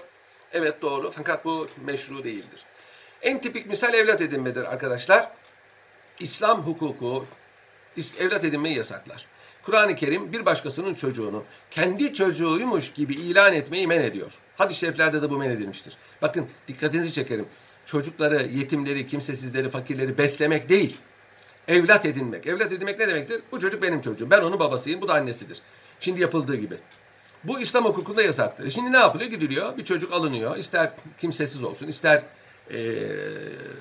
[0.54, 2.66] Evet doğru fakat bu meşru değildir.
[3.22, 5.32] En tipik misal evlat edinmedir arkadaşlar.
[6.20, 7.26] İslam hukuku
[8.20, 9.26] evlat edinmeyi yasaklar.
[9.64, 14.34] Kur'an-ı Kerim bir başkasının çocuğunu kendi çocuğuymuş gibi ilan etmeyi men ediyor.
[14.58, 15.98] Hadis-i şeriflerde de bu men edilmiştir.
[16.22, 17.48] Bakın dikkatinizi çekerim.
[17.86, 20.98] Çocukları, yetimleri, kimsesizleri, fakirleri beslemek değil.
[21.68, 22.48] Evlat edinmek.
[22.48, 23.42] Evlat edinmek ne demektir?
[23.52, 24.30] Bu çocuk benim çocuğum.
[24.30, 25.62] Ben onun babasıyım, bu da annesidir.
[26.00, 26.78] Şimdi yapıldığı gibi.
[27.44, 28.70] Bu İslam hukukunda yasaktır.
[28.70, 29.30] Şimdi ne yapılıyor?
[29.30, 30.58] Gidiliyor, bir çocuk alınıyor.
[30.58, 32.24] İster kimsesiz olsun, ister
[32.72, 32.80] e,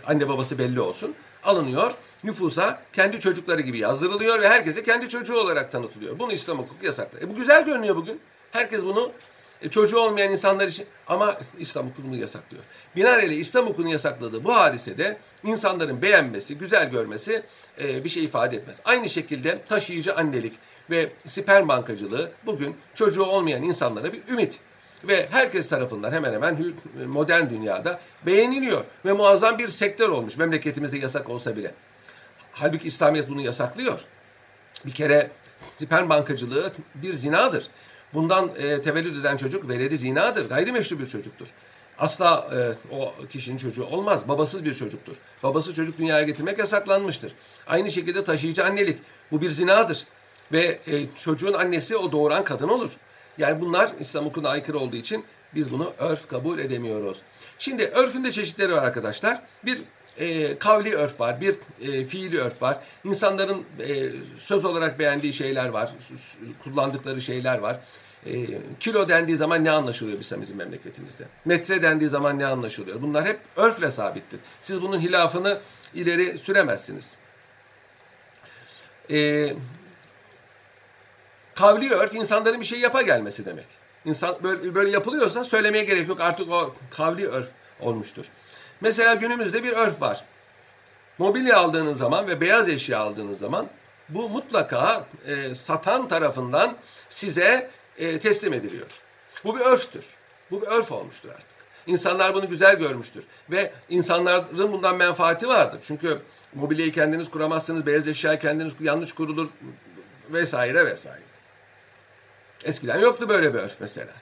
[0.06, 1.92] anne babası belli olsun alınıyor.
[2.24, 6.18] Nüfusa kendi çocukları gibi yazdırılıyor ve herkese kendi çocuğu olarak tanıtılıyor.
[6.18, 7.24] Bunu İslam hukuku yasaklıyor.
[7.24, 8.20] E bu güzel görünüyor bugün.
[8.50, 9.12] Herkes bunu
[9.62, 12.64] e, çocuğu olmayan insanlar için ama İslam hukukunu yasaklıyor.
[12.96, 17.42] Binaenaleyh İslam hukukunun yasakladığı bu hadisede insanların beğenmesi, güzel görmesi
[17.80, 18.76] e, bir şey ifade etmez.
[18.84, 20.52] Aynı şekilde taşıyıcı annelik
[20.90, 24.60] ve sperm bankacılığı bugün çocuğu olmayan insanlara bir ümit
[25.04, 26.74] ve herkes tarafından hemen hemen
[27.06, 31.74] modern dünyada beğeniliyor ve muazzam bir sektör olmuş memleketimizde yasak olsa bile.
[32.52, 34.00] Halbuki İslamiyet bunu yasaklıyor.
[34.86, 35.30] Bir kere
[35.78, 37.66] sperm bankacılığı bir zinadır.
[38.16, 40.48] Bundan e, tevellüd eden çocuk veledi zinadır.
[40.48, 41.48] Gayrimeşru bir çocuktur.
[41.98, 44.28] Asla e, o kişinin çocuğu olmaz.
[44.28, 45.16] Babasız bir çocuktur.
[45.42, 47.32] Babası çocuk dünyaya getirmek yasaklanmıştır.
[47.66, 48.98] Aynı şekilde taşıyıcı annelik.
[49.30, 50.04] Bu bir zinadır.
[50.52, 52.90] Ve e, çocuğun annesi o doğuran kadın olur.
[53.38, 55.24] Yani bunlar İslam hukukuna aykırı olduğu için
[55.54, 57.18] biz bunu örf kabul edemiyoruz.
[57.58, 59.42] Şimdi örfün de çeşitleri var arkadaşlar.
[59.64, 59.78] Bir
[60.18, 62.80] e, kavli örf var, bir e, fiili örf var.
[63.04, 64.06] İnsanların e,
[64.38, 65.92] söz olarak beğendiği şeyler var,
[66.64, 67.80] kullandıkları şeyler var.
[68.26, 68.46] E,
[68.80, 71.24] kilo dendiği zaman ne anlaşılıyor bizim, bizim memleketimizde?
[71.44, 73.02] Metre dendiği zaman ne anlaşılıyor?
[73.02, 74.40] Bunlar hep örfle sabittir.
[74.62, 75.58] Siz bunun hilafını
[75.94, 77.14] ileri süremezsiniz.
[79.10, 79.48] E,
[81.54, 83.66] kavli örf insanların bir şey yapa gelmesi demek.
[84.04, 86.20] İnsan böyle, böyle yapılıyorsa söylemeye gerek yok.
[86.20, 87.48] Artık o kavli örf
[87.80, 88.26] olmuştur.
[88.80, 90.24] Mesela günümüzde bir örf var.
[91.18, 93.66] Mobilya aldığınız zaman ve beyaz eşya aldığınız zaman
[94.08, 96.76] bu mutlaka e, satan tarafından
[97.08, 98.86] size e, teslim ediliyor.
[99.44, 100.06] Bu bir örftür.
[100.50, 101.56] Bu bir örf olmuştur artık.
[101.86, 103.24] İnsanlar bunu güzel görmüştür.
[103.50, 105.80] Ve insanların bundan menfaati vardır.
[105.82, 106.18] Çünkü
[106.54, 109.48] mobilyayı kendiniz kuramazsınız, beyaz eşya kendiniz yanlış kurulur
[110.30, 111.22] vesaire vesaire.
[112.64, 114.12] Eskiden yoktu böyle bir örf mesela.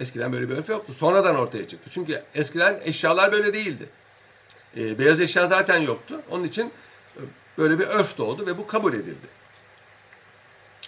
[0.00, 0.94] Eskiden böyle bir örf yoktu.
[0.94, 1.90] Sonradan ortaya çıktı.
[1.90, 3.88] Çünkü eskiden eşyalar böyle değildi.
[4.76, 6.20] E, beyaz eşya zaten yoktu.
[6.30, 6.72] Onun için
[7.16, 7.20] e,
[7.58, 9.39] böyle bir örf doğdu ve bu kabul edildi.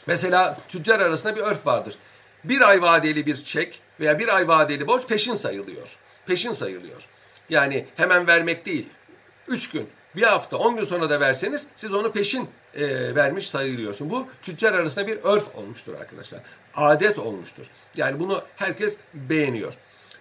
[0.07, 1.95] Mesela tüccar arasında bir örf vardır.
[2.45, 5.97] Bir ay vadeli bir çek veya bir ay vadeli borç peşin sayılıyor.
[6.27, 7.09] Peşin sayılıyor.
[7.49, 8.89] Yani hemen vermek değil.
[9.49, 14.11] 3 gün, bir hafta, 10 gün sonra da verseniz siz onu peşin e, vermiş sayılıyorsun.
[14.11, 16.41] Bu tüccar arasında bir örf olmuştur arkadaşlar.
[16.75, 17.67] Adet olmuştur.
[17.97, 19.75] Yani bunu herkes beğeniyor.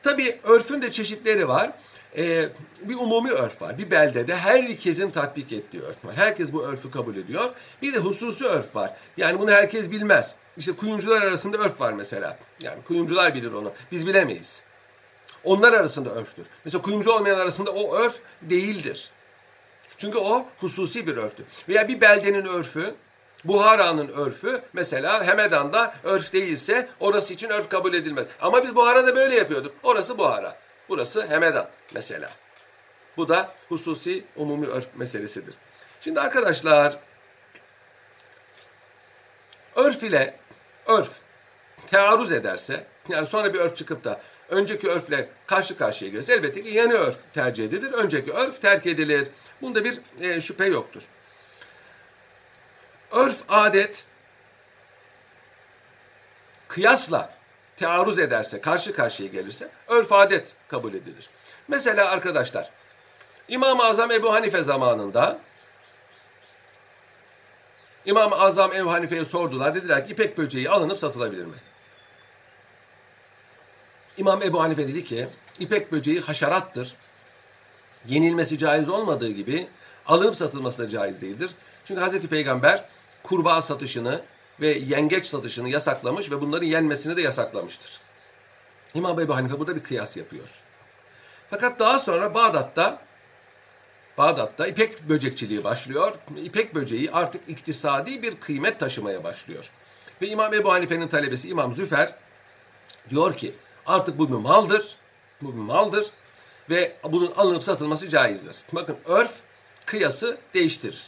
[0.03, 1.71] Tabii örfün de çeşitleri var.
[2.17, 2.49] Ee,
[2.81, 3.77] bir umumi örf var.
[3.77, 6.15] Bir beldede herkesin tatbik ettiği örf var.
[6.15, 7.49] Herkes bu örfü kabul ediyor.
[7.81, 8.93] Bir de hususi örf var.
[9.17, 10.35] Yani bunu herkes bilmez.
[10.57, 12.39] İşte kuyumcular arasında örf var mesela.
[12.61, 13.71] Yani kuyumcular bilir onu.
[13.91, 14.61] Biz bilemeyiz.
[15.43, 16.45] Onlar arasında örftür.
[16.65, 19.11] Mesela kuyumcu olmayan arasında o örf değildir.
[19.97, 21.45] Çünkü o hususi bir örftür.
[21.69, 22.95] Veya bir beldenin örfü,
[23.43, 28.25] Buhara'nın örfü mesela Hemedan'da örf değilse orası için örf kabul edilmez.
[28.41, 29.73] Ama biz Buhara'da böyle yapıyorduk.
[29.83, 30.57] Orası Buhara.
[30.89, 32.31] Burası Hemedan mesela.
[33.17, 35.55] Bu da hususi umumi örf meselesidir.
[36.01, 36.99] Şimdi arkadaşlar
[39.75, 40.39] örf ile
[40.85, 41.11] örf
[41.87, 46.69] tearruz ederse yani sonra bir örf çıkıp da önceki örfle karşı karşıya gelirse elbette ki
[46.69, 47.93] yeni örf tercih edilir.
[47.93, 49.27] Önceki örf terk edilir.
[49.61, 51.03] Bunda bir e, şüphe yoktur.
[53.11, 54.05] Örf adet
[56.67, 57.33] kıyasla
[57.77, 61.29] tearruz ederse, karşı karşıya gelirse örf adet kabul edilir.
[61.67, 62.71] Mesela arkadaşlar
[63.47, 65.39] İmam-ı Azam Ebu Hanife zamanında
[68.05, 69.75] İmam-ı Azam Ebu Hanife'ye sordular.
[69.75, 71.57] Dediler ki ipek böceği alınıp satılabilir mi?
[74.17, 75.27] İmam Ebu Hanife dedi ki
[75.59, 76.95] ipek böceği haşerattır.
[78.05, 79.67] Yenilmesi caiz olmadığı gibi
[80.07, 81.51] alınıp satılması da caiz değildir.
[81.85, 82.85] Çünkü Hazreti Peygamber
[83.23, 84.21] kurbağa satışını
[84.59, 87.99] ve yengeç satışını yasaklamış ve bunların yenmesini de yasaklamıştır.
[88.93, 90.61] İmam Ebu Hanife burada bir kıyas yapıyor.
[91.51, 93.01] Fakat daha sonra Bağdat'ta
[94.17, 96.15] Bağdat'ta ipek böcekçiliği başlıyor.
[96.37, 99.71] İpek böceği artık iktisadi bir kıymet taşımaya başlıyor.
[100.21, 102.15] Ve İmam Ebu Hanife'nin talebesi İmam Züfer
[103.09, 104.95] diyor ki artık bu bir maldır.
[105.41, 106.07] Bu bir maldır
[106.69, 108.55] ve bunun alınıp satılması caizdir.
[108.71, 109.31] Bakın örf
[109.85, 111.03] kıyası değiştirir.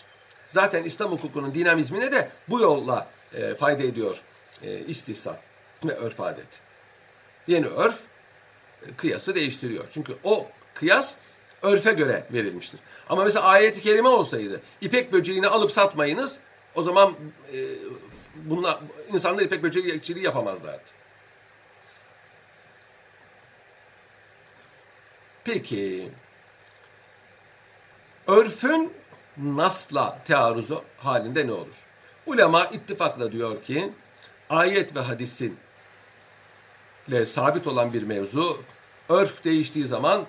[0.49, 4.21] Zaten İslam hukukunun dinamizmine de bu yolla e, fayda ediyor
[4.61, 5.35] e, istihsan
[5.83, 6.61] ve örf adet.
[7.47, 8.03] Yeni örf
[8.97, 9.87] kıyası değiştiriyor.
[9.91, 11.15] Çünkü o kıyas
[11.61, 12.79] örfe göre verilmiştir.
[13.09, 16.39] Ama mesela ayeti kerime olsaydı ipek böceğini alıp satmayınız
[16.75, 17.15] o zaman
[17.53, 17.59] e,
[18.35, 18.79] bunlar,
[19.13, 20.91] insanlar ipek böceği yapamazlardı.
[25.43, 26.11] Peki
[28.27, 28.93] örfün
[29.37, 31.85] nasla tearruzu halinde ne olur?
[32.25, 33.93] Ulema ittifakla diyor ki
[34.49, 35.57] ayet ve hadisin
[37.07, 38.61] ile sabit olan bir mevzu
[39.09, 40.25] örf değiştiği zaman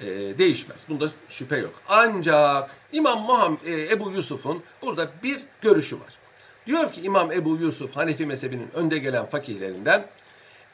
[0.00, 0.06] e,
[0.38, 0.84] değişmez.
[0.88, 1.74] Bunda şüphe yok.
[1.88, 6.18] Ancak İmam Muhammed, e, Ebu Yusuf'un burada bir görüşü var.
[6.66, 10.06] Diyor ki İmam Ebu Yusuf Hanefi mezhebinin önde gelen fakihlerinden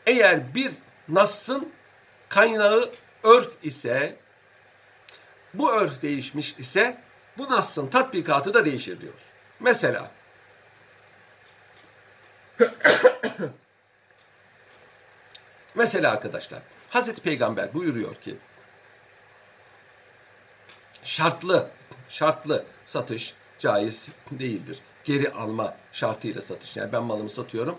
[0.06, 0.72] eğer bir
[1.08, 1.68] Nas'ın
[2.28, 2.90] kaynağı
[3.22, 4.16] örf ise
[5.54, 6.96] bu örf değişmiş ise
[7.38, 9.14] bu Nas'ın tatbikatı da değişir diyor.
[9.60, 10.10] Mesela
[15.74, 18.36] Mesela arkadaşlar Hazreti Peygamber buyuruyor ki
[21.02, 21.70] şartlı
[22.08, 24.78] şartlı satış caiz değildir.
[25.04, 26.76] Geri alma şartıyla satış.
[26.76, 27.78] Yani ben malımı satıyorum.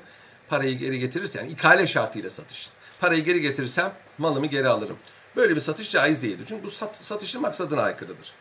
[0.49, 2.69] Parayı geri getirirsen yani ikale şartıyla satış.
[2.99, 4.97] Parayı geri getirirsem malımı geri alırım.
[5.35, 6.45] Böyle bir satış caiz değildir.
[6.47, 8.33] Çünkü bu sat, satışın maksadına aykırıdır.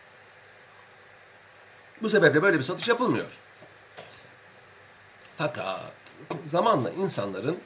[2.03, 3.41] Bu sebeple böyle bir satış yapılmıyor.
[5.39, 5.93] Fakat
[6.47, 7.59] zamanla insanların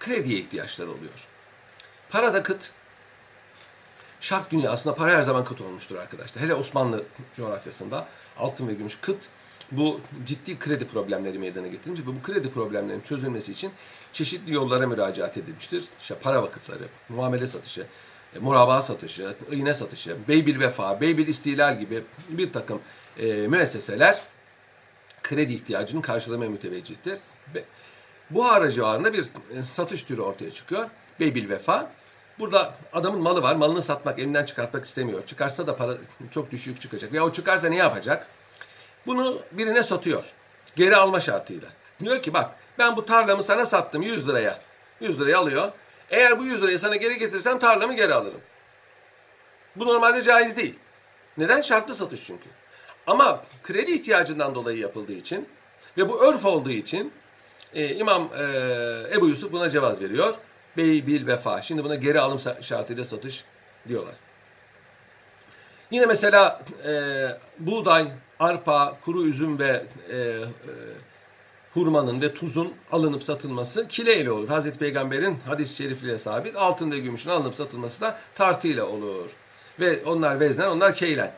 [0.00, 1.28] krediye ihtiyaçları oluyor.
[2.10, 2.72] Para da kıt.
[4.20, 6.42] Şark dünyasında para her zaman kıt olmuştur arkadaşlar.
[6.42, 7.04] Hele Osmanlı
[7.36, 9.28] coğrafyasında altın ve gümüş kıt.
[9.72, 13.72] Bu ciddi kredi problemleri meydana getirmiş ve bu kredi problemlerinin çözülmesi için
[14.12, 15.84] çeşitli yollara müracaat edilmiştir.
[16.00, 17.86] İşte para vakıfları, muamele satışı,
[18.34, 22.80] e, muraba satışı, iğne satışı, beybil vefa, beybil istilal gibi bir takım
[23.18, 24.20] e, müesseseler
[25.22, 27.18] kredi ihtiyacının karşılamaya müteveccihtir.
[28.44, 30.86] Ara civarında bir e, satış türü ortaya çıkıyor.
[31.20, 31.90] Beybil vefa.
[32.38, 33.56] Burada adamın malı var.
[33.56, 35.26] Malını satmak, elinden çıkartmak istemiyor.
[35.26, 35.94] Çıkarsa da para
[36.30, 37.12] çok düşük çıkacak.
[37.12, 38.26] Ya o çıkarsa ne yapacak?
[39.06, 40.32] Bunu birine satıyor.
[40.76, 41.68] Geri alma şartıyla.
[42.00, 44.58] Diyor ki bak ben bu tarlamı sana sattım 100 liraya.
[45.00, 45.72] 100 liraya alıyor.
[46.10, 48.40] Eğer bu 100 lirayı sana geri getirsem tarlamı geri alırım.
[49.76, 50.78] Bu normalde caiz değil.
[51.38, 51.60] Neden?
[51.60, 52.48] Şartlı satış çünkü.
[53.06, 55.48] Ama kredi ihtiyacından dolayı yapıldığı için
[55.96, 57.12] ve bu örf olduğu için
[57.76, 58.44] e, İmam e,
[59.16, 60.34] Ebu Yusuf buna cevaz veriyor.
[60.76, 61.62] Bey bil vefa.
[61.62, 63.44] Şimdi buna geri alım şartıyla satış
[63.88, 64.14] diyorlar.
[65.90, 66.92] Yine mesela e,
[67.58, 68.08] buğday,
[68.40, 70.44] arpa, kuru üzüm ve e, e,
[71.74, 74.48] hurmanın ve tuzun alınıp satılması kile ile olur.
[74.48, 76.56] Hazreti Peygamber'in hadis-i şerifiyle sabit.
[76.56, 79.30] Altın ve gümüşün alınıp satılması da tartıyla olur.
[79.80, 81.32] Ve onlar veznen, onlar keylen.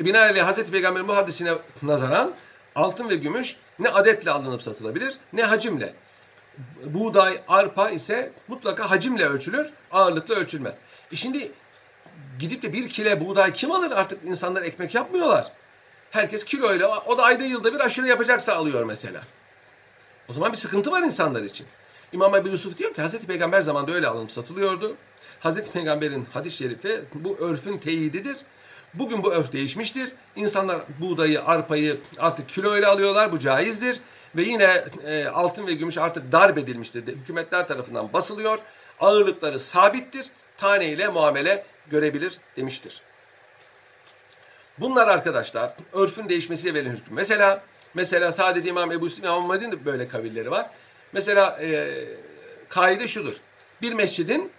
[0.00, 2.34] E, binaenaleyh Hazreti Peygamber'in bu hadisine nazaran
[2.74, 5.94] altın ve gümüş ne adetle alınıp satılabilir ne hacimle.
[6.84, 10.74] Buğday, arpa ise mutlaka hacimle ölçülür, ağırlıkla ölçülmez.
[11.12, 11.52] E şimdi
[12.38, 15.52] gidip de bir kile buğday kim alır artık insanlar ekmek yapmıyorlar.
[16.10, 19.22] Herkes kiloyla o da ayda yılda bir aşırı yapacaksa alıyor mesela.
[20.28, 21.66] O zaman bir sıkıntı var insanlar için.
[22.12, 24.96] İmam Ebu Yusuf diyor ki Hazreti Peygamber zamanında öyle alınıp satılıyordu.
[25.40, 28.36] Hazreti Peygamber'in hadis-i şerifi bu örfün teyididir.
[28.94, 30.12] Bugün bu örf değişmiştir.
[30.36, 33.32] İnsanlar buğdayı, arpayı artık kiloyla alıyorlar.
[33.32, 34.00] Bu caizdir.
[34.36, 37.06] Ve yine e, altın ve gümüş artık darp edilmiştir.
[37.06, 38.58] De, hükümetler tarafından basılıyor.
[39.00, 40.26] Ağırlıkları sabittir.
[40.56, 43.02] Taneyle muamele görebilir demiştir.
[44.78, 47.14] Bunlar arkadaşlar örfün değişmesiyle verilen hüküm.
[47.14, 47.62] Mesela
[47.94, 50.70] mesela sadece İmam Ebu Yusuf, İmam Muhammed'in de böyle kavilleri var.
[51.12, 51.88] Mesela e,
[52.68, 53.36] kaide şudur.
[53.82, 54.52] Bir mescidin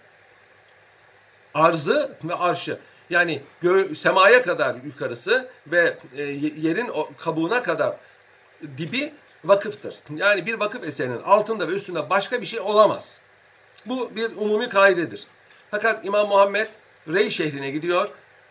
[1.54, 2.78] arzı ve arşı
[3.12, 7.96] yani gö semaya kadar yukarısı ve e, yerin o, kabuğuna kadar
[8.78, 9.12] dibi
[9.44, 9.94] vakıftır.
[10.16, 13.18] Yani bir vakıf eserinin altında ve üstünde başka bir şey olamaz.
[13.86, 15.24] Bu bir umumi kaidedir.
[15.70, 16.68] Fakat İmam Muhammed
[17.08, 18.08] Rey şehrine gidiyor.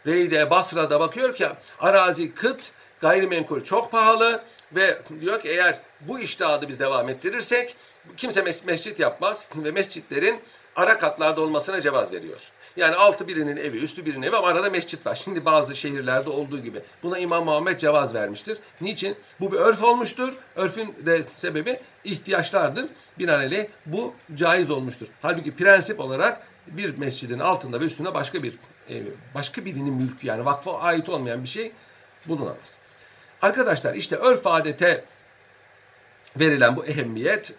[0.07, 1.47] Rey'de, Basra'da bakıyor ki
[1.79, 7.75] arazi kıt, gayrimenkul çok pahalı ve diyor ki eğer bu iştihadi biz devam ettirirsek
[8.17, 10.41] kimse mes mescit yapmaz ve mescitlerin
[10.75, 12.51] ara katlarda olmasına cevaz veriyor.
[12.75, 15.15] Yani altı birinin evi, üstü birinin evi ama arada mescit var.
[15.15, 16.81] Şimdi bazı şehirlerde olduğu gibi.
[17.03, 18.57] Buna İmam Muhammed cevaz vermiştir.
[18.81, 19.15] Niçin?
[19.39, 20.33] Bu bir örf olmuştur.
[20.55, 22.85] Örfün de sebebi ihtiyaçlardır.
[23.19, 25.07] Binaenaleyh bu caiz olmuştur.
[25.21, 28.53] Halbuki prensip olarak bir mescidin altında ve üstünde başka bir
[28.89, 29.03] e,
[29.35, 31.71] başka birinin mülkü yani vakfa ait olmayan bir şey
[32.27, 32.75] bulunamaz.
[33.41, 35.05] Arkadaşlar işte örf adete
[36.39, 37.53] verilen bu ehemmiyet,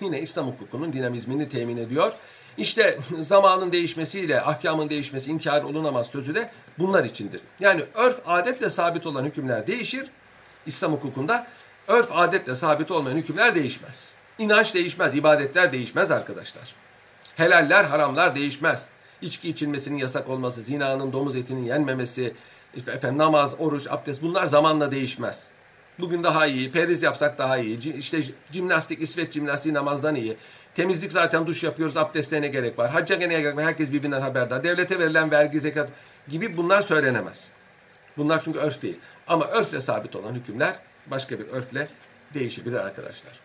[0.00, 2.12] yine İslam hukukunun dinamizmini temin ediyor.
[2.58, 7.40] İşte zamanın değişmesiyle ahkamın değişmesi inkar olunamaz sözü de bunlar içindir.
[7.60, 10.06] Yani örf adetle sabit olan hükümler değişir.
[10.66, 11.46] İslam hukukunda
[11.88, 14.12] örf adetle sabit olmayan hükümler değişmez.
[14.38, 16.74] İnanç değişmez, ibadetler değişmez arkadaşlar.
[17.36, 18.88] Helaller, haramlar değişmez.
[19.22, 22.34] İçki içilmesinin yasak olması, zinanın, domuz etinin yenmemesi,
[22.76, 25.48] efendim, namaz, oruç, abdest bunlar zamanla değişmez.
[25.98, 27.96] Bugün daha iyi, periz yapsak daha iyi.
[27.96, 28.20] İşte
[28.52, 30.36] jimnastik, İsveç jimnastiği namazdan iyi.
[30.76, 32.90] Temizlik zaten duş yapıyoruz, abdeste gerek var?
[32.90, 33.64] Hacca ne gerek var?
[33.64, 34.64] Herkes birbirinden haberdar.
[34.64, 35.88] Devlete verilen vergi, zekat
[36.28, 37.48] gibi bunlar söylenemez.
[38.16, 38.96] Bunlar çünkü örf değil.
[39.26, 40.74] Ama örfle sabit olan hükümler
[41.06, 41.88] başka bir örfle
[42.34, 43.40] değişebilir arkadaşlar.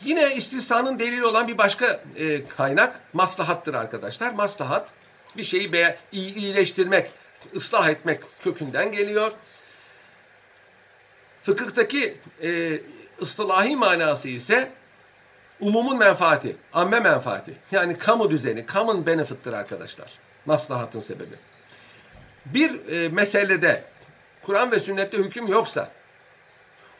[0.00, 4.32] Yine istisnanın delili olan bir başka e, kaynak maslahattır arkadaşlar.
[4.32, 4.88] Maslahat
[5.36, 7.10] bir şeyi be, iyileştirmek,
[7.56, 9.32] ıslah etmek kökünden geliyor.
[11.42, 12.80] Fıkıhtaki e,
[13.22, 14.72] ıstılahi manası ise
[15.60, 17.54] umumun menfaati, amme menfaati.
[17.72, 20.10] Yani kamu düzeni, common benefit'tir arkadaşlar.
[20.46, 21.34] Maslahatın sebebi.
[22.46, 23.84] Bir e, meselede
[24.42, 25.90] Kur'an ve sünnette hüküm yoksa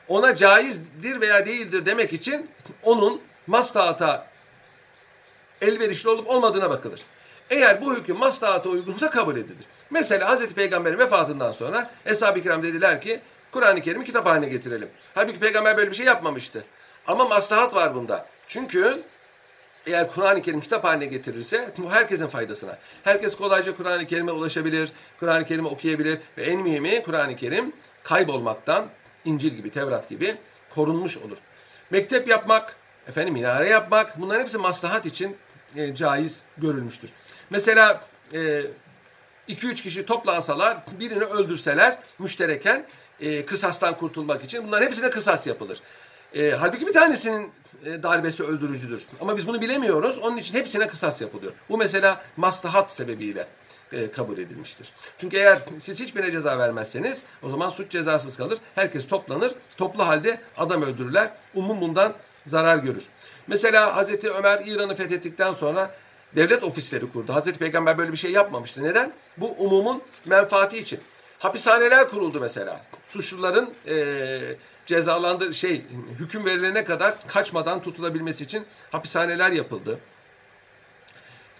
[0.08, 2.50] ona caizdir veya değildir demek için
[2.82, 4.26] onun maslahata
[5.60, 7.00] elverişli olup olmadığına bakılır.
[7.50, 9.64] Eğer bu hüküm maslahata uygunsa kabul edilir.
[9.90, 13.20] Mesela Hazreti Peygamber'in vefatından sonra Eshab-ı Kiram dediler ki
[13.52, 14.88] Kur'an-ı Kerim'i kitap haline getirelim.
[15.14, 16.64] Halbuki Peygamber böyle bir şey yapmamıştı.
[17.06, 18.26] Ama maslahat var bunda.
[18.50, 19.02] Çünkü
[19.86, 22.78] eğer Kur'an-ı Kerim kitap haline getirirse bu herkesin faydasına.
[23.04, 28.86] Herkes kolayca Kur'an-ı Kerim'e ulaşabilir, Kur'an-ı Kerim'i okuyabilir ve en mühimi Kur'an-ı Kerim kaybolmaktan
[29.24, 30.36] İncil gibi, Tevrat gibi
[30.70, 31.38] korunmuş olur.
[31.90, 32.76] Mektep yapmak,
[33.08, 35.36] efendim minare yapmak bunların hepsi maslahat için
[35.76, 37.10] e, caiz görülmüştür.
[37.50, 38.60] Mesela 2-3
[39.48, 42.86] e, kişi toplansalar, birini öldürseler müştereken
[43.20, 45.80] e, kısastan kurtulmak için bunların hepsine kısas yapılır.
[46.34, 47.52] E, halbuki bir tanesinin
[47.84, 49.06] e, darbesi öldürücüdür.
[49.20, 50.18] Ama biz bunu bilemiyoruz.
[50.18, 51.52] Onun için hepsine kısas yapılıyor.
[51.68, 53.46] Bu mesela maslahat sebebiyle
[53.92, 54.92] e, kabul edilmiştir.
[55.18, 58.58] Çünkü eğer siz hiçbirine ceza vermezseniz o zaman suç cezasız kalır.
[58.74, 59.54] Herkes toplanır.
[59.76, 61.30] Toplu halde adam öldürürler.
[61.54, 62.14] Umum bundan
[62.46, 63.04] zarar görür.
[63.46, 65.94] Mesela Hazreti Ömer İran'ı fethettikten sonra
[66.36, 67.34] devlet ofisleri kurdu.
[67.34, 68.82] Hazreti Peygamber böyle bir şey yapmamıştı.
[68.82, 69.12] Neden?
[69.36, 71.00] Bu umumun menfaati için.
[71.38, 72.80] Hapishaneler kuruldu mesela.
[73.04, 73.96] Suçluların e,
[74.90, 75.84] cezalandı şey
[76.18, 79.98] hüküm verilene kadar kaçmadan tutulabilmesi için hapishaneler yapıldı.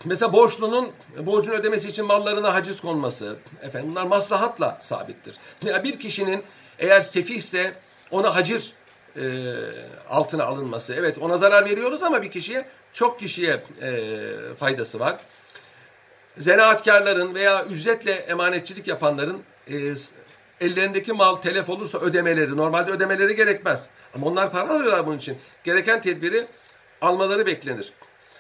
[0.05, 5.37] Mesela borçlunun borcunu ödemesi için mallarına haciz konması, efendim bunlar maslahatla sabittir.
[5.65, 6.43] Yani bir kişinin
[6.79, 7.75] eğer sefihse
[8.11, 8.73] ona hacir
[9.17, 9.23] e,
[10.09, 10.95] altına alınması.
[10.95, 14.21] Evet ona zarar veriyoruz ama bir kişiye çok kişiye e,
[14.59, 15.17] faydası var.
[16.39, 19.95] Zanaatkarların veya ücretle emanetçilik yapanların e,
[20.61, 23.87] ellerindeki mal telef olursa ödemeleri, normalde ödemeleri gerekmez.
[24.15, 25.39] Ama onlar para alıyorlar bunun için.
[25.65, 26.47] Gereken tedbiri
[27.01, 27.93] almaları beklenir.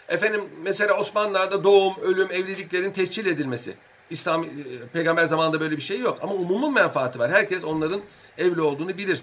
[0.08, 3.74] Efendim mesela Osmanlılar'da doğum, ölüm, evliliklerin tescil edilmesi.
[4.10, 4.48] İslam e,
[4.92, 7.30] peygamber zamanında böyle bir şey yok ama umumun menfaati var.
[7.30, 8.00] Herkes onların
[8.38, 9.22] evli olduğunu bilir.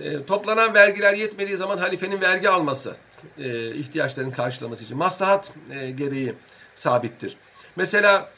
[0.00, 2.96] E, toplanan vergiler yetmediği zaman halifenin vergi alması
[3.38, 6.34] e, ihtiyaçlarını karşılaması için maslahat e, gereği
[6.74, 7.36] sabittir.
[7.76, 8.30] Mesela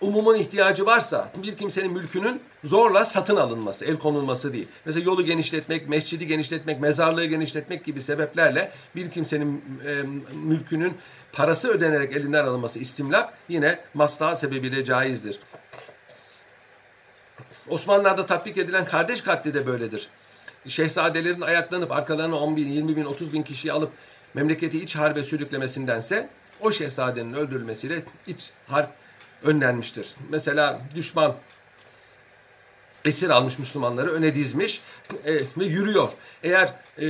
[0.00, 4.68] umumun ihtiyacı varsa bir kimsenin mülkünün zorla satın alınması, el konulması değil.
[4.84, 10.02] Mesela yolu genişletmek, mescidi genişletmek, mezarlığı genişletmek gibi sebeplerle bir kimsenin e,
[10.36, 10.94] mülkünün
[11.32, 15.40] parası ödenerek elinden alınması istimlak yine maslaha sebebiyle caizdir.
[17.68, 20.08] Osmanlılar'da tatbik edilen kardeş katli de böyledir.
[20.66, 23.92] Şehzadelerin ayaklanıp arkalarına 10 bin, 20 bin, 30 bin kişiyi alıp
[24.34, 26.28] memleketi iç harbe sürüklemesindense
[26.60, 28.90] o şehzadenin öldürülmesiyle iç harp
[29.42, 30.08] önlenmiştir.
[30.30, 31.34] Mesela düşman
[33.04, 34.80] esir almış Müslümanları öne dizmiş
[35.24, 36.08] e, ve yürüyor.
[36.42, 37.06] Eğer e,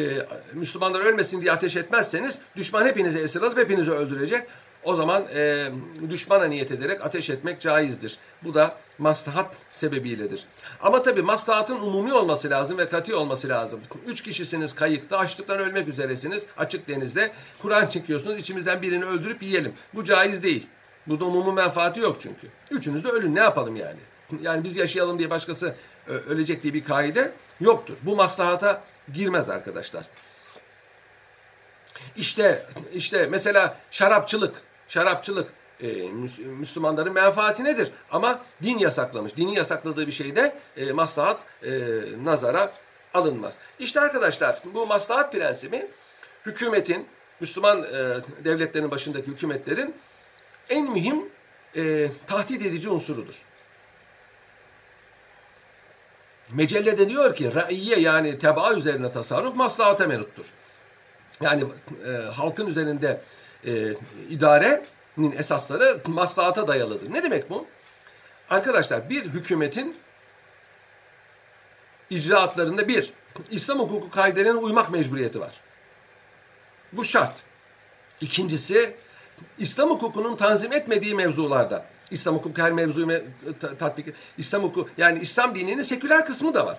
[0.53, 4.43] Müslümanlar ölmesin diye ateş etmezseniz düşman hepinizi esir alıp hepinizi öldürecek.
[4.85, 5.71] O zaman e,
[6.11, 8.19] düşmana niyet ederek ateş etmek caizdir.
[8.43, 10.45] Bu da maslahat sebebiyledir.
[10.83, 13.81] Ama tabi maslahatın umumi olması lazım ve katı olması lazım.
[14.07, 17.33] Üç kişisiniz kayıkta, açlıktan ölmek üzeresiniz açık denizde.
[17.63, 19.73] Kur'an çekiyorsunuz, içimizden birini öldürüp yiyelim.
[19.95, 20.67] Bu caiz değil.
[21.09, 22.49] Burada umumun menfaati yok çünkü.
[22.71, 23.99] Üçünüz de ölün ne yapalım yani.
[24.43, 25.75] Yani biz yaşayalım diye başkası
[26.07, 27.97] ölecek diye bir kaide yoktur.
[28.03, 30.05] Bu maslahata girmez arkadaşlar.
[32.17, 35.49] İşte işte mesela şarapçılık, şarapçılık
[35.81, 35.87] e,
[36.59, 37.91] Müslümanların menfaati nedir?
[38.11, 39.37] Ama din yasaklamış.
[39.37, 41.71] Dinin yasakladığı bir şeyde e, maslahat e,
[42.25, 42.73] nazara
[43.15, 43.59] alınmaz.
[43.79, 45.87] İşte arkadaşlar bu maslahat prensibi
[46.47, 47.07] hükümetin,
[47.41, 47.85] Müslüman e,
[48.45, 49.95] devletlerin başındaki hükümetlerin
[50.71, 51.29] en mühim
[51.77, 53.35] e, tahdit edici unsurudur.
[56.53, 60.47] Mecellede diyor ki raiye yani tebaa üzerine tasarruf maslahata menuttur.
[61.41, 61.65] Yani
[62.07, 63.21] e, halkın üzerinde
[63.67, 63.95] e,
[64.29, 67.13] idarenin esasları maslahata dayalıdır.
[67.13, 67.67] Ne demek bu?
[68.51, 69.97] Arkadaşlar bir hükümetin
[72.11, 73.13] icraatlarında bir,
[73.51, 75.55] İslam hukuku kaidelerine uymak mecburiyeti var.
[76.93, 77.43] Bu şart.
[78.21, 78.97] İkincisi,
[79.59, 83.23] İslam hukukunun tanzim etmediği mevzularda İslam hukuku her mevzuyu
[83.79, 86.79] tatbik İslam hukuku yani İslam dininin seküler kısmı da var.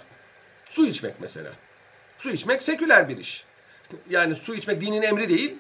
[0.69, 1.51] Su içmek mesela.
[2.17, 3.45] Su içmek seküler bir iş.
[4.09, 5.57] Yani su içmek dinin emri değil.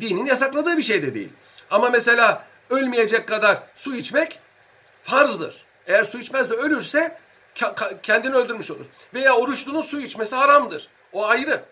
[0.00, 1.28] Dinin yasakladığı bir şey de değil.
[1.70, 4.38] Ama mesela ölmeyecek kadar su içmek
[5.02, 5.64] farzdır.
[5.86, 7.18] Eğer su içmez de ölürse
[8.02, 8.86] kendini öldürmüş olur.
[9.14, 10.88] Veya oruçlunun su içmesi haramdır.
[11.12, 11.62] O ayrı.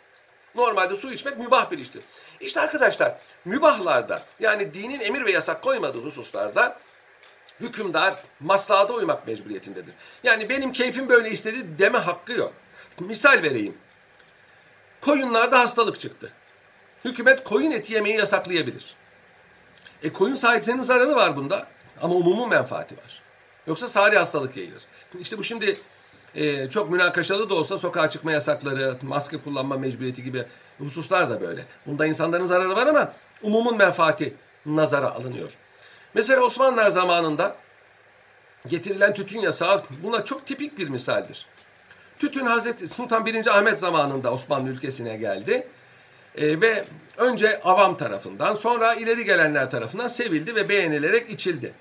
[0.54, 2.02] Normalde su içmek mübah bir iştir.
[2.40, 6.78] İşte arkadaşlar mübahlarda yani dinin emir ve yasak koymadığı hususlarda
[7.60, 9.94] hükümdar maslahata uymak mecburiyetindedir.
[10.22, 12.52] Yani benim keyfim böyle istedi deme hakkı yok.
[13.00, 13.78] Misal vereyim.
[15.00, 16.32] Koyunlarda hastalık çıktı.
[17.04, 18.96] Hükümet koyun eti yemeyi yasaklayabilir.
[20.02, 21.66] E koyun sahiplerinin zararı var bunda
[22.02, 23.22] ama umumun menfaati var.
[23.66, 24.82] Yoksa sari hastalık yayılır.
[25.20, 25.80] İşte bu şimdi
[26.34, 30.44] e, çok münakaşalı da olsa sokağa çıkma yasakları, maske kullanma mecburiyeti gibi
[30.78, 31.64] hususlar da böyle.
[31.86, 33.12] Bunda insanların zararı var ama
[33.42, 34.34] umumun menfaati
[34.66, 35.50] nazara alınıyor.
[36.14, 37.56] Mesela Osmanlılar zamanında
[38.66, 41.46] getirilen tütün yasağı buna çok tipik bir misaldir.
[42.18, 43.58] Tütün Hazreti Sultan 1.
[43.58, 45.66] Ahmet zamanında Osmanlı ülkesine geldi.
[46.36, 46.84] E, ve
[47.16, 51.72] önce avam tarafından sonra ileri gelenler tarafından sevildi ve beğenilerek içildi.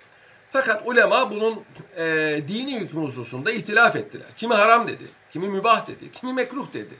[0.51, 1.63] Fakat ulema bunun
[1.97, 2.05] e,
[2.47, 4.27] dini hükmü hususunda ihtilaf ettiler.
[4.35, 6.93] Kimi haram dedi, kimi mübah dedi, kimi mekruh dedi.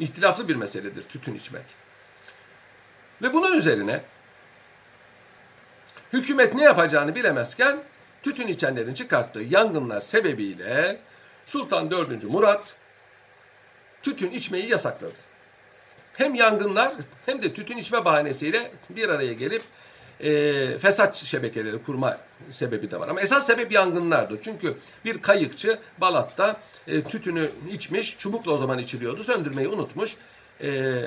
[0.00, 1.64] İhtilaflı bir meseledir tütün içmek.
[3.22, 4.00] Ve bunun üzerine
[6.12, 7.78] hükümet ne yapacağını bilemezken
[8.22, 11.00] tütün içenlerin çıkarttığı yangınlar sebebiyle
[11.46, 12.24] Sultan 4.
[12.24, 12.76] Murat
[14.02, 15.18] tütün içmeyi yasakladı.
[16.14, 16.94] Hem yangınlar
[17.26, 19.62] hem de tütün içme bahanesiyle bir araya gelip
[20.20, 22.18] e, fesat şebekeleri kurma
[22.50, 23.08] sebebi de var.
[23.08, 24.38] Ama esas sebep yangınlardı.
[24.42, 24.74] Çünkü
[25.04, 30.16] bir kayıkçı Balat'ta e, tütünü içmiş, çubukla o zaman içiliyordu, söndürmeyi unutmuş.
[30.62, 31.02] E,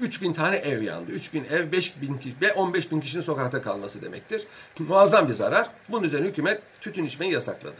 [0.00, 1.12] 3000 tane ev yandı.
[1.12, 4.46] 3000 ev 5000 kişi ve 15 bin kişinin sokakta kalması demektir.
[4.78, 5.70] Muazzam bir zarar.
[5.88, 7.76] Bunun üzerine hükümet tütün içmeyi yasakladı.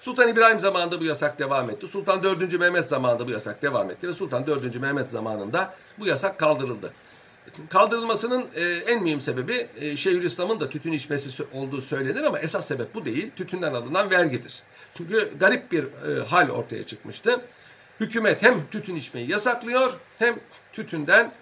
[0.00, 1.86] Sultan İbrahim zamanında bu yasak devam etti.
[1.86, 2.60] Sultan 4.
[2.60, 4.80] Mehmet zamanında bu yasak devam etti ve Sultan 4.
[4.80, 6.92] Mehmet zamanında bu yasak kaldırıldı.
[7.68, 12.94] Kaldırılmasının e, en mühim sebebi e, Şeyhülislam'ın da tütün içmesi olduğu söylenir ama esas sebep
[12.94, 13.30] bu değil.
[13.36, 14.62] Tütünden alınan vergidir.
[14.94, 17.40] Çünkü garip bir e, hal ortaya çıkmıştı.
[18.00, 20.34] Hükümet hem tütün içmeyi yasaklıyor hem
[20.72, 21.32] tütünden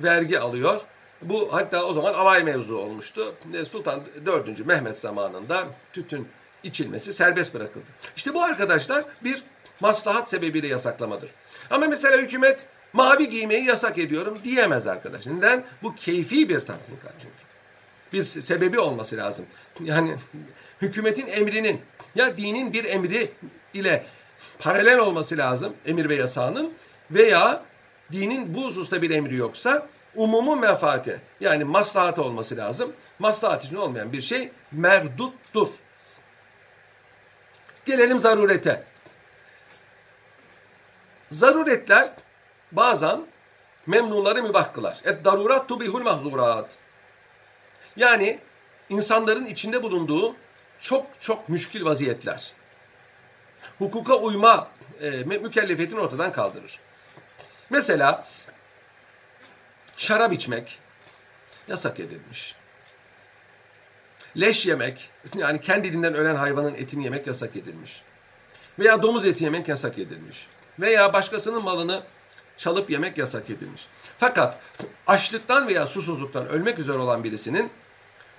[0.00, 0.80] vergi alıyor.
[1.22, 3.34] Bu hatta o zaman alay mevzu olmuştu.
[3.68, 4.66] Sultan 4.
[4.66, 6.28] Mehmet zamanında tütün
[6.62, 7.86] içilmesi serbest bırakıldı.
[8.16, 9.42] İşte bu arkadaşlar bir
[9.80, 11.30] maslahat sebebiyle yasaklamadır.
[11.70, 15.26] Ama mesela hükümet mavi giymeyi yasak ediyorum diyemez arkadaş.
[15.26, 15.64] Neden?
[15.82, 17.34] Bu keyfi bir tatbikat çünkü.
[18.12, 19.46] bir sebebi olması lazım.
[19.80, 20.16] Yani
[20.82, 21.80] hükümetin emrinin
[22.14, 23.32] ya dinin bir emri
[23.74, 24.06] ile
[24.58, 26.72] paralel olması lazım emir ve yasağının
[27.10, 27.64] veya
[28.12, 32.92] dinin bu hususta bir emri yoksa umumun menfaati yani maslahatı olması lazım.
[33.18, 35.68] Maslahat için olmayan bir şey merduttur.
[37.84, 38.84] Gelelim zarurete.
[41.30, 42.10] Zaruretler
[42.76, 43.26] bazen
[43.86, 45.00] memnunları mübah kılar.
[45.04, 46.76] Et darurat tubihul mahzurat.
[47.96, 48.40] Yani
[48.88, 50.36] insanların içinde bulunduğu
[50.78, 52.52] çok çok müşkil vaziyetler.
[53.78, 54.68] Hukuka uyma
[55.00, 56.80] e, mükellefiyetini ortadan kaldırır.
[57.70, 58.26] Mesela
[59.96, 60.78] şarap içmek
[61.68, 62.54] yasak edilmiş.
[64.40, 68.02] Leş yemek, yani kendiliğinden ölen hayvanın etini yemek yasak edilmiş.
[68.78, 70.46] Veya domuz eti yemek yasak edilmiş.
[70.80, 72.02] Veya başkasının malını
[72.56, 73.86] çalıp yemek yasak edilmiş.
[74.18, 74.58] Fakat
[75.06, 77.70] açlıktan veya susuzluktan ölmek üzere olan birisinin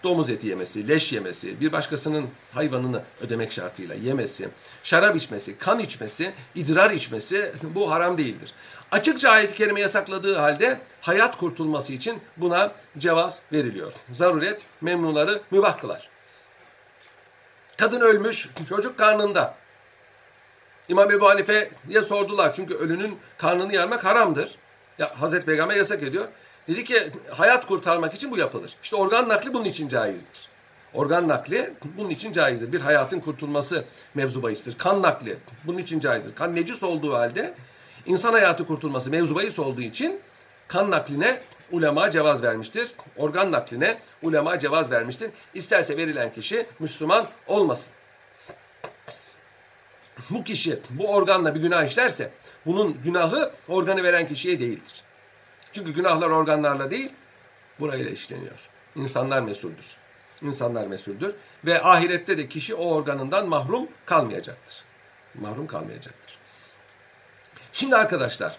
[0.04, 4.50] domuz eti yemesi, leş yemesi, bir başkasının hayvanını ödemek şartıyla yemesi,
[4.84, 8.54] şarap içmesi, kan içmesi, idrar içmesi bu haram değildir.
[8.92, 13.94] Açıkça ayet-i kerime yasakladığı halde hayat kurtulması için buna cevaz veriliyor.
[14.12, 16.10] Zaruret memnuları mübah kılar.
[17.78, 19.56] Kadın ölmüş, çocuk karnında.
[20.90, 24.56] İmam Ebu Hanife'ye sordular çünkü ölünün karnını yarmak haramdır.
[25.00, 26.28] Ya Hazreti Peygamber yasak ediyor.
[26.68, 28.76] Dedi ki hayat kurtarmak için bu yapılır.
[28.84, 30.50] İşte organ nakli bunun için caizdir.
[30.94, 32.72] Organ nakli bunun için caizdir.
[32.72, 34.78] Bir hayatın kurtulması mevzu bahistir.
[34.78, 36.36] Kan nakli bunun için caizdir.
[36.36, 37.54] Kan necis olduğu halde
[38.06, 40.20] insan hayatı kurtulması mevzu bahis olduğu için
[40.68, 42.92] kan nakline ulema cevaz vermiştir.
[43.18, 45.32] Organ nakline ulema cevaz vermiştir.
[45.54, 47.94] İsterse verilen kişi Müslüman olmasın.
[50.30, 52.32] Bu kişi bu organla bir günah işlerse
[52.66, 55.04] bunun günahı organı veren kişiye değildir.
[55.72, 57.14] Çünkü günahlar organlarla değil,
[57.80, 58.70] burayla işleniyor.
[58.96, 59.98] İnsanlar mesuldür.
[60.42, 61.36] İnsanlar mesuldür.
[61.66, 64.84] Ve ahirette de kişi o organından mahrum kalmayacaktır.
[65.36, 66.38] Mahrum kalmayacaktır.
[67.72, 68.58] Şimdi arkadaşlar,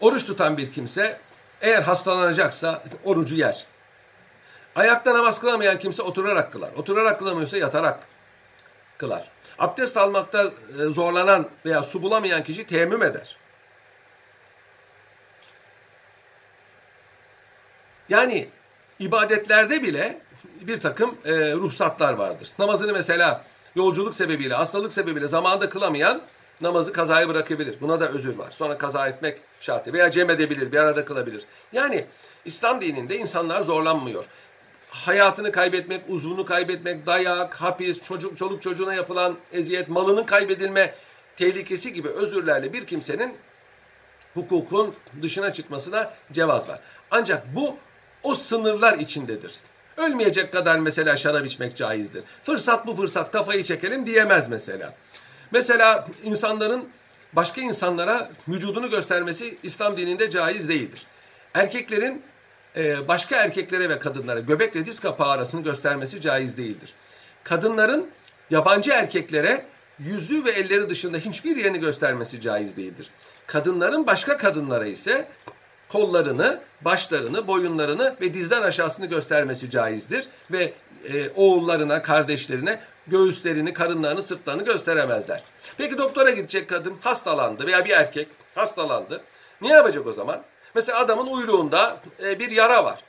[0.00, 1.20] oruç tutan bir kimse
[1.60, 3.66] eğer hastalanacaksa orucu yer.
[4.76, 6.72] Ayakta namaz kılamayan kimse oturarak kılar.
[6.76, 7.98] Oturarak kılamıyorsa yatarak
[8.98, 9.30] kılar.
[9.58, 13.36] Abdest almakta e, zorlanan veya su bulamayan kişi teyemmüm eder.
[18.08, 18.48] Yani
[18.98, 20.18] ibadetlerde bile
[20.60, 22.48] bir takım e, ruhsatlar vardır.
[22.58, 23.44] Namazını mesela
[23.74, 26.22] yolculuk sebebiyle, hastalık sebebiyle zamanında kılamayan
[26.60, 27.80] namazı kazaya bırakabilir.
[27.80, 28.50] Buna da özür var.
[28.50, 31.44] Sonra kaza etmek şartı veya cem edebilir, bir arada kılabilir.
[31.72, 32.06] Yani
[32.44, 34.24] İslam dininde insanlar zorlanmıyor.
[34.90, 40.94] Hayatını kaybetmek, uzvunu kaybetmek, dayak, hapis, çocuk, çoluk çocuğuna yapılan eziyet, malının kaybedilme
[41.36, 43.34] tehlikesi gibi özürlerle bir kimsenin
[44.34, 46.80] hukukun dışına çıkmasına cevaz var.
[47.10, 47.76] Ancak bu
[48.22, 49.54] o sınırlar içindedir.
[49.96, 52.24] Ölmeyecek kadar mesela şarap içmek caizdir.
[52.44, 54.94] Fırsat bu fırsat kafayı çekelim diyemez mesela.
[55.50, 56.88] Mesela insanların
[57.32, 61.06] başka insanlara vücudunu göstermesi İslam dininde caiz değildir.
[61.54, 62.22] Erkeklerin
[62.76, 66.94] e, başka erkeklere ve kadınlara göbekle diz kapağı arasını göstermesi caiz değildir.
[67.44, 68.08] Kadınların
[68.50, 69.66] yabancı erkeklere
[69.98, 73.10] yüzü ve elleri dışında hiçbir yerini göstermesi caiz değildir.
[73.46, 75.28] Kadınların başka kadınlara ise
[75.88, 80.28] kollarını, başlarını, boyunlarını ve dizden aşağısını göstermesi caizdir.
[80.50, 80.72] Ve
[81.12, 85.42] e, oğullarına, kardeşlerine göğüslerini, karınlarını, sırtlarını gösteremezler.
[85.78, 89.20] Peki doktora gidecek kadın hastalandı veya bir erkek hastalandı.
[89.60, 90.42] Ne yapacak o zaman?
[90.74, 93.00] Mesela adamın uyluğunda e, bir yara var.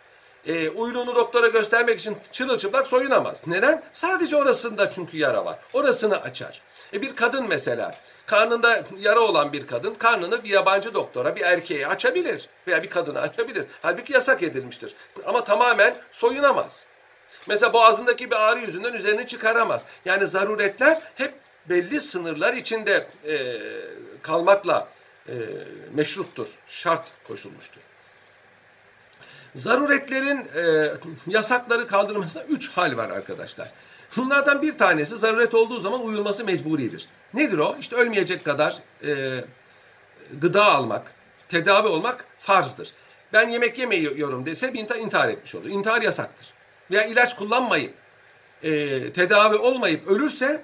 [0.48, 3.42] E, uyluğunu doktora göstermek için çırılçıplak soyunamaz.
[3.48, 3.84] Neden?
[3.94, 5.60] Sadece orasında çünkü yara var.
[5.74, 6.62] Orasını açar.
[6.94, 7.96] E, bir kadın mesela
[8.26, 13.20] karnında yara olan bir kadın karnını bir yabancı doktora, bir erkeğe açabilir veya bir kadına
[13.20, 13.66] açabilir.
[13.82, 14.96] Halbuki yasak edilmiştir.
[15.26, 16.86] Ama tamamen soyunamaz.
[17.48, 19.86] Mesela boğazındaki bir ağrı yüzünden üzerini çıkaramaz.
[20.06, 21.34] Yani zaruretler hep
[21.70, 23.36] belli sınırlar içinde e,
[24.22, 24.88] kalmakla
[25.28, 25.34] e,
[25.94, 27.82] meşruttur, şart koşulmuştur.
[29.56, 30.92] Zaruretlerin e,
[31.28, 33.72] yasakları kaldırılmasında üç hal var arkadaşlar.
[34.18, 37.08] Bunlardan bir tanesi zaruret olduğu zaman uyulması mecburidir.
[37.34, 37.76] Nedir o?
[37.80, 39.44] İşte ölmeyecek kadar e,
[40.34, 41.12] gıda almak,
[41.50, 42.94] tedavi olmak farzdır.
[43.34, 45.70] Ben yemek yemiyorum dese bir intihar etmiş olur.
[45.70, 46.48] İntihar yasaktır.
[46.92, 47.94] Veya ilaç kullanmayıp,
[48.64, 50.64] e, tedavi olmayıp ölürse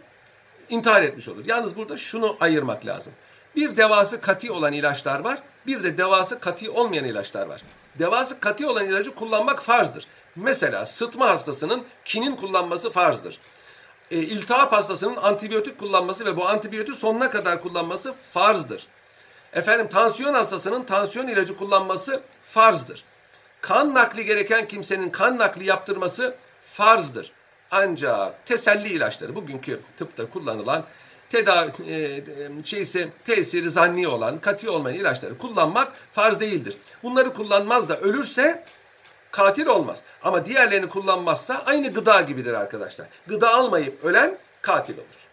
[0.69, 1.45] intihar etmiş olur.
[1.45, 3.13] Yalnız burada şunu ayırmak lazım.
[3.55, 7.61] Bir devası kati olan ilaçlar var, bir de devası kati olmayan ilaçlar var.
[7.99, 10.07] Devası kati olan ilacı kullanmak farzdır.
[10.35, 13.39] Mesela sıtma hastasının kinin kullanması farzdır.
[14.11, 18.87] E, iltihap hastasının antibiyotik kullanması ve bu antibiyotik sonuna kadar kullanması farzdır.
[19.53, 23.03] Efendim tansiyon hastasının tansiyon ilacı kullanması farzdır.
[23.61, 26.35] kan nakli gereken kimsenin kan nakli yaptırması
[26.73, 27.31] farzdır.
[27.71, 30.85] Ancak teselli ilaçları bugünkü tıpta kullanılan
[31.33, 32.23] tedavi e,
[32.63, 36.77] şeysi tesiri zanni olan, katı olmayan ilaçları kullanmak farz değildir.
[37.03, 38.63] Bunları kullanmaz da ölürse
[39.31, 40.03] katil olmaz.
[40.23, 43.07] Ama diğerlerini kullanmazsa aynı gıda gibidir arkadaşlar.
[43.27, 45.27] Gıda almayıp ölen katil olur.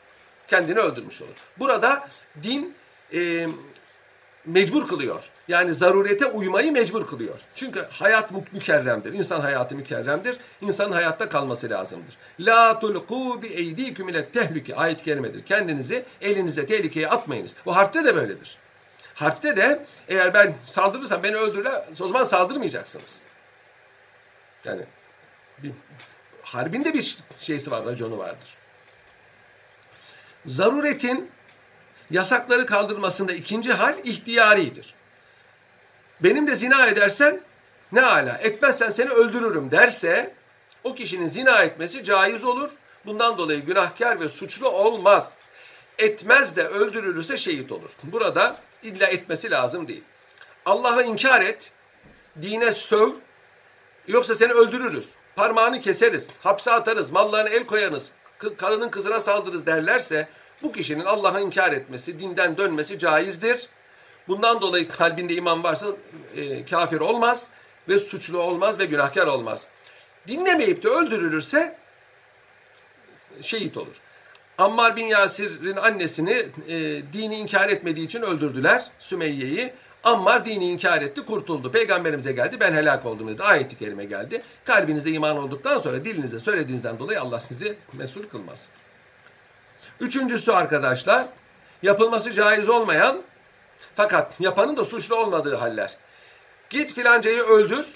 [0.48, 1.36] Kendini öldürmüş olur.
[1.58, 2.08] Burada
[2.42, 2.74] din
[3.14, 3.48] e,
[4.46, 5.24] mecbur kılıyor.
[5.48, 7.40] Yani zarurete uymayı mecbur kılıyor.
[7.54, 9.12] Çünkü hayat mükerremdir.
[9.12, 10.36] İnsan hayatı mükerremdir.
[10.60, 12.16] İnsanın hayatta kalması lazımdır.
[12.40, 15.44] La tulku bi eydiküm ile tehlike ayet kerimedir.
[15.44, 17.54] Kendinizi elinize tehlikeye atmayınız.
[17.66, 18.58] Bu harpte de böyledir.
[19.14, 23.18] Harpte de eğer ben saldırırsam beni öldürürler o zaman saldırmayacaksınız.
[24.64, 24.82] Yani
[25.58, 25.72] bir,
[26.42, 28.56] harbin bir şeysi var, raconu vardır.
[30.46, 31.30] Zaruretin
[32.10, 34.94] yasakları kaldırmasında ikinci hal ihtiyaridir.
[36.20, 37.40] Benim de zina edersen
[37.92, 40.34] ne ala etmezsen seni öldürürüm derse
[40.84, 42.70] o kişinin zina etmesi caiz olur.
[43.06, 45.32] Bundan dolayı günahkar ve suçlu olmaz.
[45.98, 47.90] Etmez de öldürülürse şehit olur.
[48.02, 50.04] Burada illa etmesi lazım değil.
[50.66, 51.72] Allah'ı inkar et,
[52.42, 53.10] dine söv,
[54.08, 55.08] yoksa seni öldürürüz.
[55.36, 58.12] Parmağını keseriz, hapse atarız, mallarını el koyarız,
[58.58, 60.28] karının kızına saldırırız derlerse
[60.62, 63.68] bu kişinin Allah'ı inkar etmesi, dinden dönmesi caizdir.
[64.28, 65.86] Bundan dolayı kalbinde iman varsa
[66.36, 67.48] e, kafir olmaz
[67.88, 69.66] ve suçlu olmaz ve günahkar olmaz.
[70.28, 71.76] Dinlemeyip de öldürülürse
[73.42, 74.00] şehit olur.
[74.58, 79.72] Ammar bin Yasir'in annesini e, dini inkar etmediği için öldürdüler Sümeyye'yi.
[80.04, 81.72] Ammar dini inkar etti, kurtuldu.
[81.72, 83.42] Peygamberimize geldi, ben helak oldum dedi.
[83.42, 84.42] Ayeti kerime geldi.
[84.64, 88.68] Kalbinizde iman olduktan sonra dilinizde söylediğinizden dolayı Allah sizi mesul kılmaz.
[90.00, 91.26] Üçüncüsü arkadaşlar,
[91.82, 93.22] yapılması caiz olmayan
[93.96, 95.96] fakat yapanın da suçlu olmadığı haller.
[96.70, 97.86] Git filancayı öldür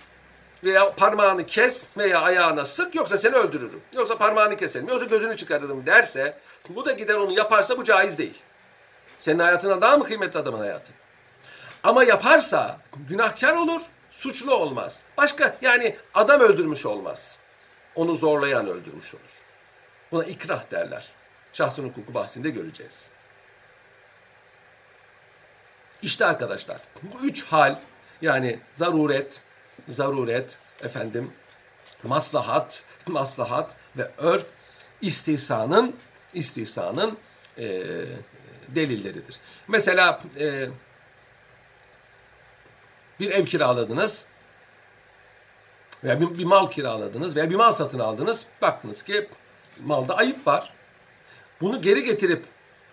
[0.65, 3.83] veya parmağını kes veya ayağına sık yoksa seni öldürürüm.
[3.97, 8.43] Yoksa parmağını keserim yoksa gözünü çıkarırım derse bu da gider onu yaparsa bu caiz değil.
[9.19, 10.93] Senin hayatına daha mı kıymetli adamın hayatı?
[11.83, 12.79] Ama yaparsa
[13.09, 15.01] günahkar olur, suçlu olmaz.
[15.17, 17.39] Başka yani adam öldürmüş olmaz.
[17.95, 19.45] Onu zorlayan öldürmüş olur.
[20.13, 21.09] Buna ikrah derler.
[21.55, 23.11] Şahsın hukuku bahsinde göreceğiz.
[26.03, 27.79] İşte arkadaşlar bu üç hal
[28.23, 29.43] yani zaruret,
[29.89, 31.33] zaruret, efendim
[32.03, 34.47] maslahat, maslahat ve örf
[35.01, 35.97] istihsanın
[36.35, 37.19] istihsanın
[37.59, 37.67] e,
[38.69, 39.37] delilleridir.
[39.69, 40.69] Mesela e,
[43.21, 44.25] bir ev kiraladınız
[46.05, 48.45] veya bir, bir mal kiraladınız veya bir mal satın aldınız.
[48.63, 49.29] Baktınız ki
[49.81, 50.73] malda ayıp var.
[51.65, 52.45] Bunu geri getirip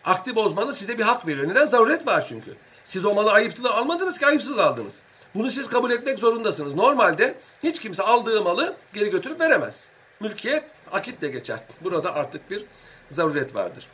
[0.06, 1.48] akdi bozmanız size bir hak veriyor.
[1.48, 1.66] Neden?
[1.66, 2.56] Zaruret var çünkü.
[2.84, 4.96] Siz o malı ayıplı almadınız ki ayıpsız aldınız.
[5.36, 6.74] Bunu siz kabul etmek zorundasınız.
[6.74, 9.90] Normalde hiç kimse aldığı malı geri götürüp veremez.
[10.20, 11.60] Mülkiyet akitle geçer.
[11.82, 12.66] Burada artık bir
[13.10, 13.88] zaruret vardır.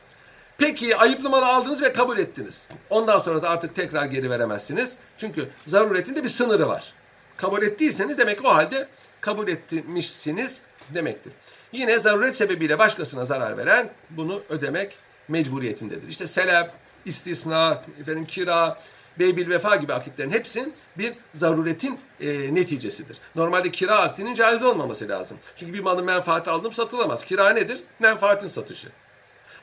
[0.57, 2.67] Peki ayıplı malı aldınız ve kabul ettiniz.
[2.89, 4.93] Ondan sonra da artık tekrar geri veremezsiniz.
[5.17, 6.93] Çünkü zaruretin de bir sınırı var.
[7.37, 8.87] Kabul ettiyseniz demek o halde
[9.21, 10.61] kabul etmişsiniz
[10.93, 11.33] demektir.
[11.71, 14.97] Yine zaruret sebebiyle başkasına zarar veren bunu ödemek
[15.27, 16.07] mecburiyetindedir.
[16.07, 16.69] İşte selef,
[17.05, 18.79] istisna, efendim kira,
[19.19, 23.17] beybil vefa gibi akitlerin hepsinin bir zaruretin e, neticesidir.
[23.35, 25.37] Normalde kira akdinin caiz olmaması lazım.
[25.55, 27.25] Çünkü bir malın menfaati aldım satılamaz.
[27.25, 27.79] Kira nedir?
[27.99, 28.87] Menfaatin satışı.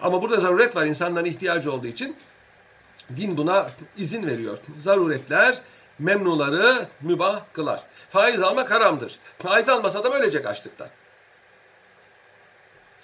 [0.00, 2.16] Ama burada zaruret var insanların ihtiyacı olduğu için
[3.16, 4.58] din buna izin veriyor.
[4.78, 5.58] Zaruretler
[5.98, 7.82] memnuları mübah kılar.
[8.10, 9.18] Faiz almak haramdır.
[9.38, 10.88] Faiz almasa adam ölecek açlıktan.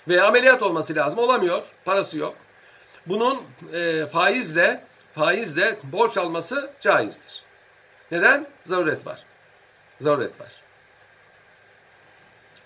[0.08, 1.18] Veya ameliyat olması lazım.
[1.18, 1.64] Olamıyor.
[1.84, 2.36] Parası yok.
[3.06, 3.42] Bunun
[3.72, 4.84] e, faizle
[5.14, 7.42] faizle borç alması caizdir.
[8.10, 8.46] Neden?
[8.64, 9.24] Zaruret var.
[10.00, 10.48] Zaruret var.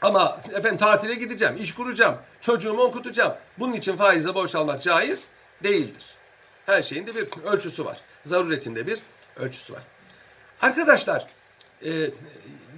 [0.03, 3.35] Ama efendim tatile gideceğim, iş kuracağım, çocuğumu okutacağım.
[3.59, 5.27] Bunun için faizle borç almak caiz
[5.63, 6.05] değildir.
[6.67, 8.01] Her şeyin de bir ölçüsü var.
[8.25, 8.99] Zaruretinde bir
[9.37, 9.83] ölçüsü var.
[10.63, 11.27] Arkadaşlar,
[11.85, 11.91] e,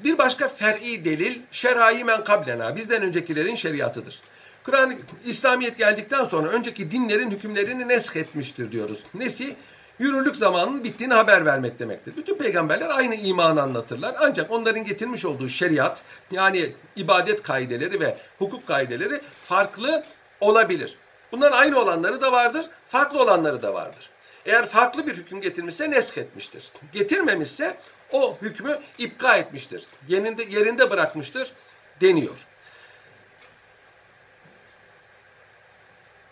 [0.04, 4.20] bir başka fer'i delil şerai men kablena, bizden öncekilerin şeriatıdır.
[4.66, 4.94] Kur'an
[5.24, 9.04] İslamiyet geldikten sonra önceki dinlerin hükümlerini nesk etmiştir diyoruz.
[9.14, 9.56] Nesi?
[9.98, 12.16] Yürürlük zamanının bittiğini haber vermek demektir.
[12.16, 14.14] Bütün peygamberler aynı imanı anlatırlar.
[14.20, 20.04] Ancak onların getirmiş olduğu şeriat yani ibadet kaideleri ve hukuk kaideleri farklı
[20.40, 20.96] olabilir.
[21.32, 24.10] Bunların aynı olanları da vardır, farklı olanları da vardır.
[24.46, 26.72] Eğer farklı bir hüküm getirmişse nesk etmiştir.
[26.92, 27.76] Getirmemişse
[28.12, 29.84] o hükmü ipka etmiştir.
[30.08, 31.52] Yerinde, yerinde bırakmıştır
[32.00, 32.46] deniyor.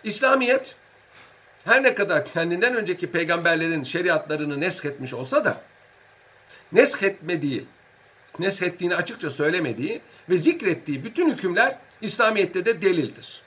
[0.05, 0.77] İslamiyet
[1.65, 5.61] her ne kadar kendinden önceki peygamberlerin şeriatlarını nesk etmiş olsa da
[6.73, 7.65] nesk etmediği
[8.39, 10.01] neshettiğini açıkça söylemediği
[10.31, 13.43] ve zikrettiği bütün hükümler İslamiyet'te de delildir.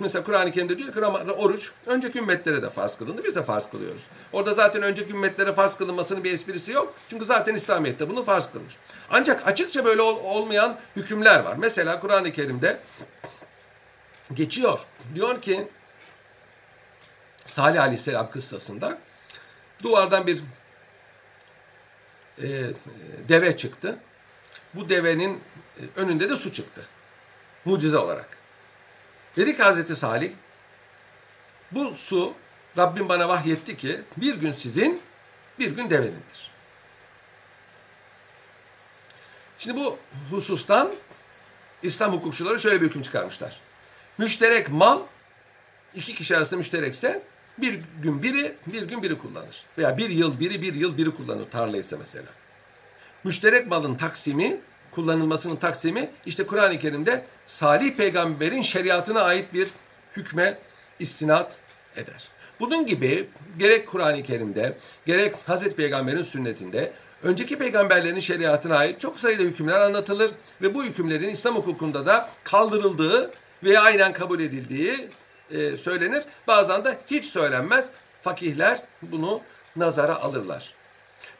[0.00, 3.24] Mesela Kur'an-ı Kerim'de diyor ki Ramazan, oruç önceki ümmetlere de farz kılındı.
[3.24, 4.02] Biz de farz kılıyoruz.
[4.32, 6.94] Orada zaten önceki ümmetlere farz kılınmasının bir esprisi yok.
[7.08, 8.76] Çünkü zaten İslamiyet'te bunu farz kılmış.
[9.10, 11.56] Ancak açıkça böyle ol- olmayan hükümler var.
[11.58, 12.80] Mesela Kur'an-ı Kerim'de
[14.34, 14.80] geçiyor.
[15.14, 15.68] Diyor ki
[17.46, 18.98] Salih Aleyhisselam kıssasında
[19.82, 20.42] duvardan bir
[22.38, 22.70] e,
[23.28, 23.98] deve çıktı.
[24.74, 25.40] Bu devenin
[25.78, 26.86] e, önünde de su çıktı.
[27.64, 28.38] Mucize olarak.
[29.36, 30.32] Dedi ki Hazreti Salih,
[31.72, 32.34] bu su
[32.76, 35.02] Rabbim bana vahyetti ki bir gün sizin,
[35.58, 36.50] bir gün devenindir.
[39.58, 39.98] Şimdi bu
[40.30, 40.94] husustan
[41.82, 43.60] İslam hukukçuları şöyle bir hüküm çıkarmışlar.
[44.20, 45.00] Müşterek mal
[45.94, 47.22] iki kişi arasında müşterekse
[47.58, 49.64] bir gün biri, bir gün biri kullanır.
[49.78, 52.26] Veya bir yıl biri, bir yıl biri kullanır tarlaysa mesela.
[53.24, 54.60] Müşterek malın taksimi,
[54.90, 59.68] kullanılmasının taksimi işte Kur'an-ı Kerim'de Salih peygamberin şeriatına ait bir
[60.16, 60.58] hükme
[60.98, 61.58] istinat
[61.96, 62.28] eder.
[62.60, 66.92] Bunun gibi gerek Kur'an-ı Kerim'de gerek Hazreti Peygamber'in sünnetinde
[67.22, 70.30] önceki peygamberlerin şeriatına ait çok sayıda hükümler anlatılır
[70.62, 73.30] ve bu hükümlerin İslam hukukunda da kaldırıldığı
[73.62, 75.08] veya aynen kabul edildiği
[75.50, 76.24] e, söylenir.
[76.46, 77.88] Bazen de hiç söylenmez.
[78.22, 79.40] Fakihler bunu
[79.76, 80.74] nazara alırlar.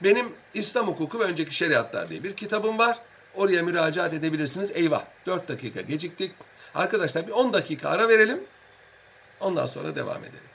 [0.01, 2.99] Benim İslam hukuku ve önceki şeriatlar diye bir kitabım var.
[3.35, 4.71] Oraya müracaat edebilirsiniz.
[4.75, 6.35] Eyvah 4 dakika geciktik.
[6.75, 8.41] Arkadaşlar bir 10 dakika ara verelim.
[9.41, 10.50] Ondan sonra devam edelim.